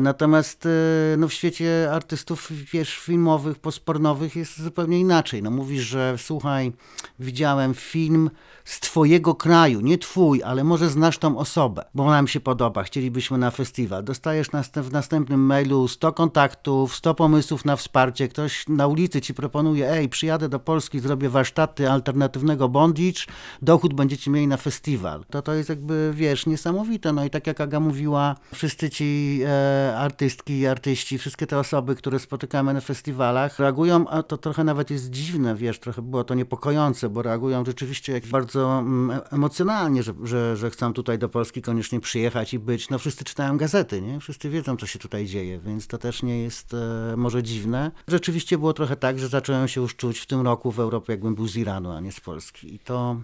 Natomiast 0.00 0.66
e, 0.66 1.16
no, 1.18 1.28
w 1.28 1.32
świecie 1.32 1.88
artystów, 1.92 2.52
wiesz, 2.72 2.98
filmowych, 2.98 3.58
postpornowych 3.58 4.36
jest 4.36 4.62
zupełnie 4.62 5.00
inaczej. 5.00 5.42
No, 5.42 5.50
mówisz, 5.50 5.82
że 5.82 6.14
słuchaj, 6.18 6.72
widziałem 7.18 7.74
film 7.74 8.30
z 8.64 8.80
twojego 8.80 9.34
kraju, 9.34 9.80
nie 9.80 9.98
twój, 9.98 10.42
ale 10.42 10.64
może 10.64 10.90
znasz 10.90 11.18
tą 11.18 11.38
osobę, 11.38 11.84
bo 11.94 12.10
nam 12.10 12.28
się 12.28 12.40
podoba, 12.40 12.82
chcielibyśmy 12.82 13.38
na 13.38 13.50
festiwal. 13.50 14.04
Dostajesz 14.04 14.48
w 14.76 14.92
następnym 14.92 15.40
mailu 15.40 15.88
100 15.88 16.12
kontaktów, 16.12 16.96
100 16.96 17.14
pomysłów 17.14 17.64
na 17.64 17.76
wsparcie, 17.76 18.28
ktoś 18.28 18.68
na 18.68 18.86
ulicy 18.86 19.20
ci 19.20 19.34
proponuje, 19.34 19.90
ej, 19.92 20.08
przyjadę 20.08 20.48
do 20.48 20.60
Polski, 20.60 21.00
zrobię 21.00 21.28
warsztaty 21.28 21.90
alternatywnego 21.90 22.68
bondage, 22.68 23.20
dochód 23.62 23.94
będziecie 23.94 24.30
mieli 24.30 24.46
na 24.46 24.56
festiwal. 24.56 25.24
To 25.30 25.42
to 25.42 25.54
jest 25.54 25.68
jakby, 25.68 26.12
wiesz, 26.14 26.46
niesamowite. 26.46 27.12
No 27.12 27.24
i 27.24 27.30
tak 27.30 27.46
jak 27.46 27.60
Aga 27.60 27.80
mówiła, 27.80 28.36
wszyscy 28.54 28.90
ci 28.90 29.29
e, 29.42 29.96
artystki 29.96 30.58
i 30.58 30.66
artyści, 30.66 31.18
wszystkie 31.18 31.46
te 31.46 31.58
osoby, 31.58 31.94
które 31.94 32.18
spotykamy 32.18 32.74
na 32.74 32.80
festiwalach, 32.80 33.58
reagują, 33.58 34.08
a 34.08 34.22
to 34.22 34.38
trochę 34.38 34.64
nawet 34.64 34.90
jest 34.90 35.10
dziwne, 35.10 35.54
wiesz, 35.54 35.78
trochę 35.78 36.02
było 36.02 36.24
to 36.24 36.34
niepokojące, 36.34 37.08
bo 37.08 37.22
reagują 37.22 37.64
rzeczywiście 37.64 38.12
jak 38.12 38.26
bardzo 38.26 38.78
mm, 38.78 39.20
emocjonalnie, 39.30 40.02
że, 40.02 40.14
że, 40.22 40.56
że 40.56 40.70
chcą 40.70 40.92
tutaj 40.92 41.18
do 41.18 41.28
Polski 41.28 41.62
koniecznie 41.62 42.00
przyjechać 42.00 42.54
i 42.54 42.58
być. 42.58 42.90
No 42.90 42.98
wszyscy 42.98 43.24
czytają 43.24 43.56
gazety, 43.56 44.02
nie? 44.02 44.20
Wszyscy 44.20 44.50
wiedzą, 44.50 44.76
co 44.76 44.86
się 44.86 44.98
tutaj 44.98 45.26
dzieje, 45.26 45.58
więc 45.58 45.86
to 45.86 45.98
też 45.98 46.22
nie 46.22 46.42
jest 46.42 46.74
e, 46.74 47.16
może 47.16 47.42
dziwne. 47.42 47.90
Rzeczywiście 48.08 48.58
było 48.58 48.72
trochę 48.72 48.96
tak, 48.96 49.18
że 49.18 49.28
zacząłem 49.28 49.68
się 49.68 49.80
już 49.80 49.96
czuć 49.96 50.18
w 50.18 50.26
tym 50.26 50.40
roku 50.40 50.70
w 50.72 50.80
Europie, 50.80 51.12
jakbym 51.12 51.34
był 51.34 51.48
z 51.48 51.56
Iranu, 51.56 51.90
a 51.90 52.00
nie 52.00 52.12
z 52.12 52.20
Polski. 52.20 52.74
I 52.74 52.78
to 52.78 53.16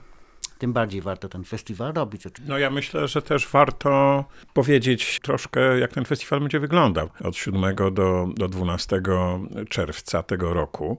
tym 0.59 0.73
bardziej 0.73 1.01
warto 1.01 1.29
ten 1.29 1.45
festiwal 1.45 1.93
robić. 1.93 2.27
Oczywiście. 2.27 2.53
No 2.53 2.59
ja 2.59 2.71
myślę, 2.71 3.09
że 3.09 3.23
też 3.23 3.49
warto 3.49 4.25
powiedzieć 4.55 5.21
troszkę, 5.23 5.79
jak 5.79 5.93
ten 5.93 6.05
festiwal 6.05 6.41
będzie 6.41 6.61
wyglądał. 6.61 7.09
Od 7.25 7.37
7 7.37 7.77
do, 7.93 8.29
do 8.35 8.49
12 8.49 9.03
czerwca 9.69 10.23
tego 10.23 10.55
roku 10.55 10.99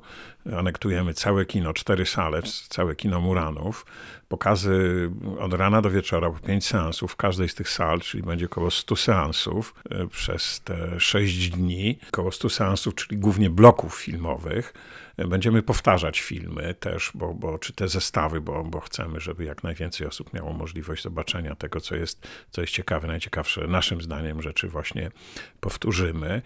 anektujemy 0.58 1.14
całe 1.14 1.46
kino, 1.46 1.74
cztery 1.74 2.06
sale, 2.06 2.42
całe 2.70 2.96
kino 2.96 3.22
Muranów. 3.22 3.86
Pokazy 4.28 5.10
od 5.40 5.54
rana 5.54 5.82
do 5.82 5.90
wieczora, 5.90 6.30
po 6.30 6.40
pięć 6.40 6.66
seansów 6.66 7.12
w 7.12 7.16
każdej 7.16 7.50
z 7.50 7.56
tych 7.56 7.70
sal, 7.70 8.02
czyli 8.02 8.24
będzie 8.24 8.46
około 8.46 8.72
100 8.72 8.96
seansów 8.96 9.76
e, 9.90 10.08
przez 10.08 10.62
te 10.62 11.00
sześć 11.00 11.50
dni. 11.50 12.00
Około 12.10 12.32
100 12.32 12.50
seansów, 12.50 12.96
czyli 12.96 13.18
głównie 13.18 13.50
bloków 13.50 13.96
filmowych. 13.96 14.74
Będziemy 15.18 15.64
powtarzać 15.64 16.22
filmy 16.22 16.74
też, 16.74 17.12
bo, 17.16 17.34
bo, 17.34 17.60
czy 17.60 17.74
te 17.74 17.88
zestawy, 17.88 18.42
bo, 18.42 18.64
bo 18.64 18.80
chcemy, 18.80 19.20
żeby 19.20 19.44
jak 19.44 19.64
najwięcej 19.64 20.08
osób 20.08 20.34
miało 20.34 20.54
możliwość 20.54 21.04
zobaczenia 21.04 21.56
tego, 21.56 21.82
co 21.82 21.96
jest, 21.96 22.28
co 22.52 22.62
jest 22.62 22.74
ciekawe, 22.74 23.08
najciekawsze 23.08 23.68
naszym 23.68 24.02
zdaniem 24.02 24.42
rzeczy 24.42 24.68
właśnie 24.68 25.12
powtórzymy. 25.60 26.42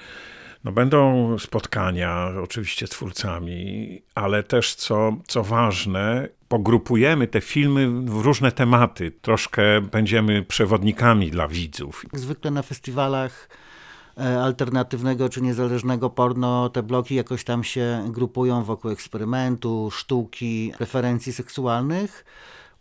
No 0.63 0.71
będą 0.71 1.35
spotkania 1.39 2.31
oczywiście 2.43 2.87
z 2.87 2.89
twórcami, 2.89 4.01
ale 4.15 4.43
też 4.43 4.75
co, 4.75 5.17
co 5.27 5.43
ważne, 5.43 6.27
pogrupujemy 6.47 7.27
te 7.27 7.41
filmy 7.41 7.89
w 7.89 8.21
różne 8.21 8.51
tematy. 8.51 9.11
Troszkę 9.21 9.81
będziemy 9.81 10.43
przewodnikami 10.43 11.31
dla 11.31 11.47
widzów. 11.47 12.05
Zwykle 12.13 12.51
na 12.51 12.61
festiwalach 12.61 13.47
E, 14.17 14.41
alternatywnego 14.41 15.29
czy 15.29 15.41
niezależnego 15.41 16.09
porno, 16.09 16.69
te 16.69 16.83
bloki 16.83 17.15
jakoś 17.15 17.43
tam 17.43 17.63
się 17.63 18.07
grupują 18.09 18.63
wokół 18.63 18.91
eksperymentu, 18.91 19.89
sztuki, 19.91 20.73
preferencji 20.77 21.33
seksualnych. 21.33 22.25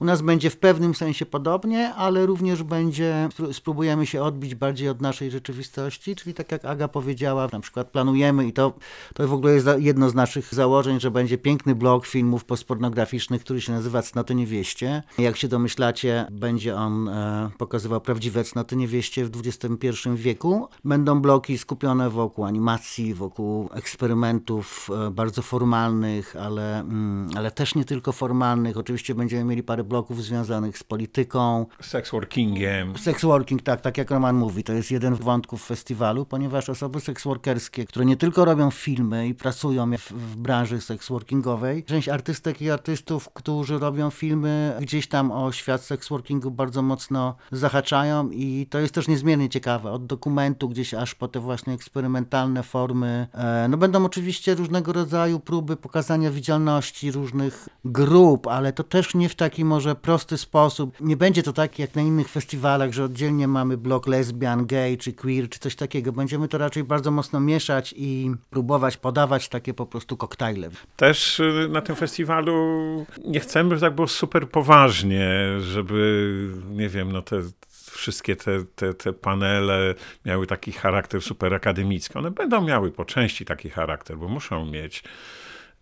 U 0.01 0.05
nas 0.05 0.23
będzie 0.23 0.51
w 0.51 0.57
pewnym 0.57 0.95
sensie 0.95 1.27
podobnie, 1.27 1.95
ale 1.95 2.27
również 2.27 2.63
będzie, 2.63 3.29
spróbujemy 3.53 4.07
się 4.07 4.23
odbić 4.23 4.55
bardziej 4.55 4.89
od 4.89 5.01
naszej 5.03 5.31
rzeczywistości, 5.31 6.17
czyli 6.17 6.35
tak 6.35 6.53
jak 6.53 6.65
Aga 6.65 6.89
powiedziała, 6.89 7.49
na 7.53 7.61
przykład 7.61 7.91
planujemy 7.91 8.47
i 8.47 8.53
to, 8.53 8.73
to 9.15 9.29
w 9.29 9.33
ogóle 9.33 9.53
jest 9.53 9.67
jedno 9.79 10.11
z 10.11 10.15
naszych 10.15 10.55
założeń, 10.55 11.01
że 11.01 11.11
będzie 11.11 11.39
piękny 11.39 11.75
blok 11.75 12.07
filmów 12.07 12.45
postpornograficznych, 12.45 13.45
który 13.45 13.61
się 13.61 13.73
nazywa 13.73 14.03
Cnoty 14.03 14.35
Niewieście. 14.35 15.03
Jak 15.19 15.37
się 15.37 15.49
domyślacie, 15.49 16.27
będzie 16.31 16.77
on 16.77 17.09
e, 17.09 17.51
pokazywał 17.59 18.01
prawdziwe 18.01 18.45
cnoty 18.45 18.77
niewieście 18.77 19.25
w 19.25 19.31
XXI 19.47 19.89
wieku. 20.15 20.69
Będą 20.85 21.21
bloki 21.21 21.59
skupione 21.59 22.11
wokół 22.11 22.45
animacji, 22.45 23.15
wokół 23.15 23.69
eksperymentów 23.73 24.91
e, 25.07 25.11
bardzo 25.11 25.43
formalnych, 25.43 26.37
ale, 26.37 26.81
mm, 26.81 27.29
ale 27.37 27.51
też 27.51 27.75
nie 27.75 27.85
tylko 27.85 28.13
formalnych. 28.13 28.77
Oczywiście 28.77 29.15
będziemy 29.15 29.45
mieli 29.45 29.63
parę 29.63 29.85
bloków 29.91 30.25
związanych 30.25 30.79
z 30.79 30.85
polityką. 30.85 31.67
Sexworkingiem. 31.81 32.99
Sexworking, 32.99 33.63
tak, 33.63 33.81
tak 33.81 33.99
jak 33.99 34.11
Roman 34.11 34.37
mówi, 34.37 34.65
to 34.65 34.73
jest 34.73 34.91
jeden 34.91 35.17
z 35.17 35.21
wątków 35.21 35.67
festiwalu, 35.67 36.27
ponieważ 36.27 36.69
osoby 36.69 37.01
seksworkerskie, 37.01 37.87
które 37.87 38.05
nie 38.05 38.17
tylko 38.17 38.45
robią 38.45 38.71
filmy 38.71 39.29
i 39.29 39.35
pracują 39.35 39.97
w, 39.97 40.11
w 40.11 40.37
branży 40.37 40.81
seksworkingowej, 40.81 41.85
część 41.85 42.09
artystek 42.09 42.63
i 42.63 42.71
artystów, 42.71 43.29
którzy 43.35 43.79
robią 43.79 44.11
filmy, 44.11 44.77
gdzieś 44.81 45.09
tam 45.09 45.33
o 45.33 45.53
świat 45.53 45.83
seksworkingu 45.83 46.51
bardzo 46.51 46.83
mocno 46.83 47.37
zahaczają 47.53 48.31
i 48.31 48.67
to 48.71 48.79
jest 48.79 48.95
też 48.95 49.09
niezmiernie 49.09 49.49
ciekawe, 49.49 49.93
od 49.93 50.07
dokumentu 50.07 50.69
gdzieś 50.69 50.95
aż 50.95 51.15
po 51.15 51.29
te 51.29 51.41
właśnie 51.41 51.73
eksperymentalne 51.73 52.63
formy. 52.63 53.27
E, 53.35 53.67
no 53.69 53.77
będą 53.77 54.05
oczywiście 54.05 54.55
różnego 54.55 54.93
rodzaju 54.93 55.41
próby 55.41 55.77
pokazania 55.77 56.31
widzialności 56.31 57.13
różnych 57.13 57.69
grup, 57.85 58.47
ale 58.47 58.73
to 58.73 58.85
też 58.85 59.15
nie 59.15 59.29
w 59.29 59.35
takim 59.35 59.69
może 59.69 59.80
może 59.81 59.95
prosty 59.95 60.39
sposób. 60.39 61.01
Nie 61.01 61.17
będzie 61.17 61.43
to 61.43 61.53
tak 61.53 61.79
jak 61.79 61.95
na 61.95 62.03
innych 62.03 62.29
festiwalach, 62.29 62.93
że 62.93 63.05
oddzielnie 63.05 63.49
mamy 63.49 63.77
blok 63.77 64.07
lesbian, 64.07 64.67
gay 64.67 64.97
czy 64.97 65.13
queer, 65.13 65.49
czy 65.49 65.59
coś 65.59 65.77
takiego. 65.77 66.13
Będziemy 66.13 66.49
to 66.49 66.59
raczej 66.59 66.85
bardzo 66.85 67.11
mocno 67.11 67.41
mieszać 67.41 67.95
i 67.97 68.31
próbować 68.51 68.97
podawać 68.97 69.49
takie 69.49 69.75
po 69.75 69.87
prostu 69.87 70.17
koktajle. 70.17 70.69
Też 70.97 71.41
y, 71.41 71.69
na 71.71 71.81
tym 71.81 71.97
festiwalu 71.97 73.07
nie 73.25 73.41
chcemy, 73.41 73.71
żeby 73.71 73.81
tak 73.81 73.95
było 73.95 74.09
super 74.09 74.49
poważnie, 74.49 75.31
żeby, 75.61 76.49
nie 76.71 76.89
wiem, 76.89 77.13
no 77.13 77.23
te 77.23 77.43
wszystkie 77.91 78.37
te, 78.37 78.65
te, 78.65 78.95
te 78.95 79.13
panele 79.13 79.95
miały 80.25 80.47
taki 80.47 80.73
charakter 80.73 81.23
super 81.23 81.55
akademicki. 81.55 82.19
One 82.19 82.31
będą 82.31 82.61
miały 82.61 82.91
po 82.91 83.05
części 83.05 83.45
taki 83.45 83.71
charakter, 83.71 84.17
bo 84.17 84.29
muszą 84.29 84.67
mieć 84.67 85.03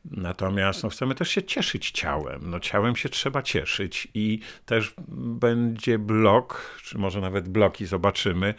Natomiast 0.04 0.82
no, 0.82 0.88
chcemy 0.88 1.14
też 1.14 1.30
się 1.30 1.42
cieszyć 1.42 1.90
ciałem. 1.90 2.50
No, 2.50 2.60
ciałem 2.60 2.96
się 2.96 3.08
trzeba 3.08 3.42
cieszyć 3.42 4.08
i 4.14 4.40
też 4.66 4.94
będzie 5.08 5.98
blok, 5.98 6.80
czy 6.84 6.98
może 6.98 7.20
nawet 7.20 7.48
bloki 7.48 7.86
zobaczymy, 7.86 8.54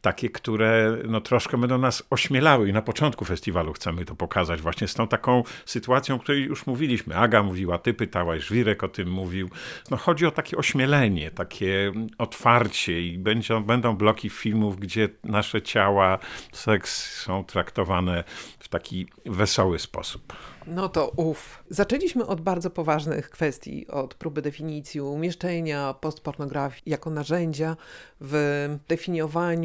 takie, 0.00 0.30
które 0.30 0.98
no, 1.08 1.20
troszkę 1.20 1.58
będą 1.58 1.78
nas 1.78 2.02
ośmielały 2.10 2.68
i 2.68 2.72
na 2.72 2.82
początku 2.82 3.24
festiwalu 3.24 3.72
chcemy 3.72 4.04
to 4.04 4.14
pokazać 4.14 4.60
właśnie 4.60 4.88
z 4.88 4.94
tą 4.94 5.08
taką 5.08 5.42
sytuacją, 5.66 6.14
o 6.14 6.18
której 6.18 6.42
już 6.42 6.66
mówiliśmy. 6.66 7.16
Aga 7.16 7.42
mówiła, 7.42 7.78
ty 7.78 7.94
pytałaś, 7.94 8.42
Żwirek 8.42 8.84
o 8.84 8.88
tym 8.88 9.10
mówił. 9.10 9.50
No, 9.90 9.96
chodzi 9.96 10.26
o 10.26 10.30
takie 10.30 10.56
ośmielenie, 10.56 11.30
takie 11.30 11.92
otwarcie 12.18 13.06
i 13.06 13.18
będzie, 13.18 13.60
będą 13.60 13.96
bloki 13.96 14.30
filmów, 14.30 14.80
gdzie 14.80 15.08
nasze 15.24 15.62
ciała, 15.62 16.18
seks 16.52 17.20
są 17.22 17.44
traktowane 17.44 18.24
w 18.58 18.68
taki 18.68 19.06
wesoły 19.26 19.78
sposób. 19.78 20.32
No 20.66 20.88
to 20.88 21.08
uff. 21.08 21.64
Zaczęliśmy 21.70 22.26
od 22.26 22.40
bardzo 22.40 22.70
poważnych 22.70 23.30
kwestii, 23.30 23.86
od 23.88 24.14
próby 24.14 24.42
definicji 24.42 25.00
umieszczenia 25.00 25.94
postpornografii 25.94 26.82
jako 26.86 27.10
narzędzia 27.10 27.76
w 28.20 28.68
definiowaniu 28.88 29.63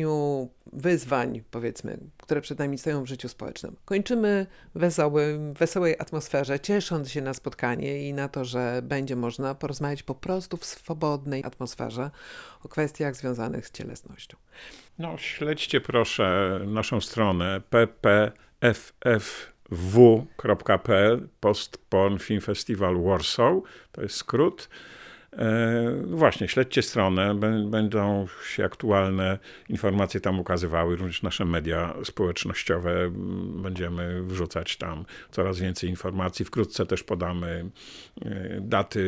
wyzwań, 0.74 1.44
powiedzmy, 1.52 1.98
które 2.18 2.42
przed 2.42 2.60
nami 2.60 2.78
stoją 2.78 3.04
w 3.04 3.08
życiu 3.08 3.30
społecznym. 3.30 3.76
Kończymy 3.86 4.48
wesołym, 4.76 5.54
wesołej 5.54 5.96
atmosferze, 6.00 6.60
ciesząc 6.60 7.12
się 7.12 7.22
na 7.22 7.34
spotkanie 7.34 8.08
i 8.10 8.14
na 8.14 8.30
to, 8.30 8.46
że 8.46 8.82
będzie 8.84 9.16
można 9.16 9.56
porozmawiać 9.56 10.04
po 10.04 10.16
prostu 10.16 10.58
w 10.58 10.66
swobodnej 10.66 11.44
atmosferze 11.44 12.12
o 12.64 12.70
kwestiach 12.70 13.16
związanych 13.16 13.68
z 13.68 13.72
cielesnością. 13.72 14.38
No, 15.00 15.18
śledźcie 15.18 15.82
proszę 15.82 16.60
naszą 16.66 17.02
stronę 17.02 17.62
ppffw.pl 17.70 18.40
Post 21.40 21.78
Porn 21.90 22.18
Film 22.18 22.42
Festival 22.42 23.04
Warsaw, 23.04 23.54
to 23.92 24.02
jest 24.02 24.16
skrót. 24.16 24.70
E, 25.34 25.80
Właśnie, 26.06 26.48
śledźcie 26.48 26.82
stronę, 26.82 27.36
bę- 27.36 27.70
będą 27.70 28.28
się 28.50 28.66
aktualne 28.66 29.40
informacje 29.70 30.22
tam 30.22 30.40
ukazywały, 30.40 30.96
również 30.96 31.24
nasze 31.24 31.46
media 31.46 31.94
społecznościowe, 32.04 33.12
będziemy 33.64 34.24
wrzucać 34.24 34.78
tam 34.78 35.06
coraz 35.32 35.60
więcej 35.60 35.90
informacji. 35.90 36.46
Wkrótce 36.46 36.86
też 36.86 37.04
podamy 37.04 37.70
e, 38.22 38.62
daty, 38.62 39.04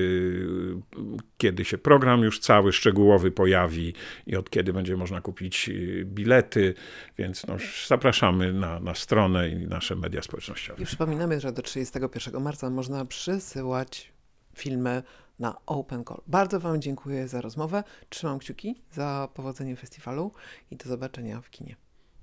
kiedy 1.38 1.66
się 1.66 1.78
program 1.78 2.22
już 2.22 2.40
cały, 2.40 2.74
szczegółowy 2.74 3.32
pojawi 3.32 3.94
i 4.28 4.36
od 4.36 4.50
kiedy 4.50 4.74
będzie 4.74 4.98
można 4.98 5.22
kupić 5.22 5.70
e, 5.70 6.06
bilety, 6.06 6.74
więc 7.18 7.48
no, 7.48 7.58
zapraszamy 7.88 8.54
na, 8.54 8.80
na 8.80 8.96
stronę 8.96 9.50
i 9.50 9.56
nasze 9.68 9.96
media 9.96 10.22
społecznościowe. 10.22 10.82
I 10.84 10.86
przypominamy, 10.86 11.40
że 11.40 11.52
do 11.52 11.62
31 11.62 12.42
marca 12.42 12.70
można 12.70 13.06
przysyłać 13.06 14.12
filmy 14.56 15.04
na 15.42 15.58
Open 15.66 16.04
Call. 16.06 16.22
Bardzo 16.28 16.60
Wam 16.60 16.82
dziękuję 16.82 17.28
za 17.28 17.42
rozmowę. 17.42 17.84
Trzymam 18.10 18.40
kciuki 18.40 18.82
za 18.92 19.28
powodzenie 19.34 19.76
festiwalu 19.76 20.32
i 20.72 20.76
do 20.76 20.90
zobaczenia 20.90 21.42
w 21.42 21.50
kinie. 21.50 21.76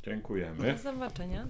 Dziękujemy. 0.02 0.72
Do 0.72 0.78
zobaczenia. 0.78 1.46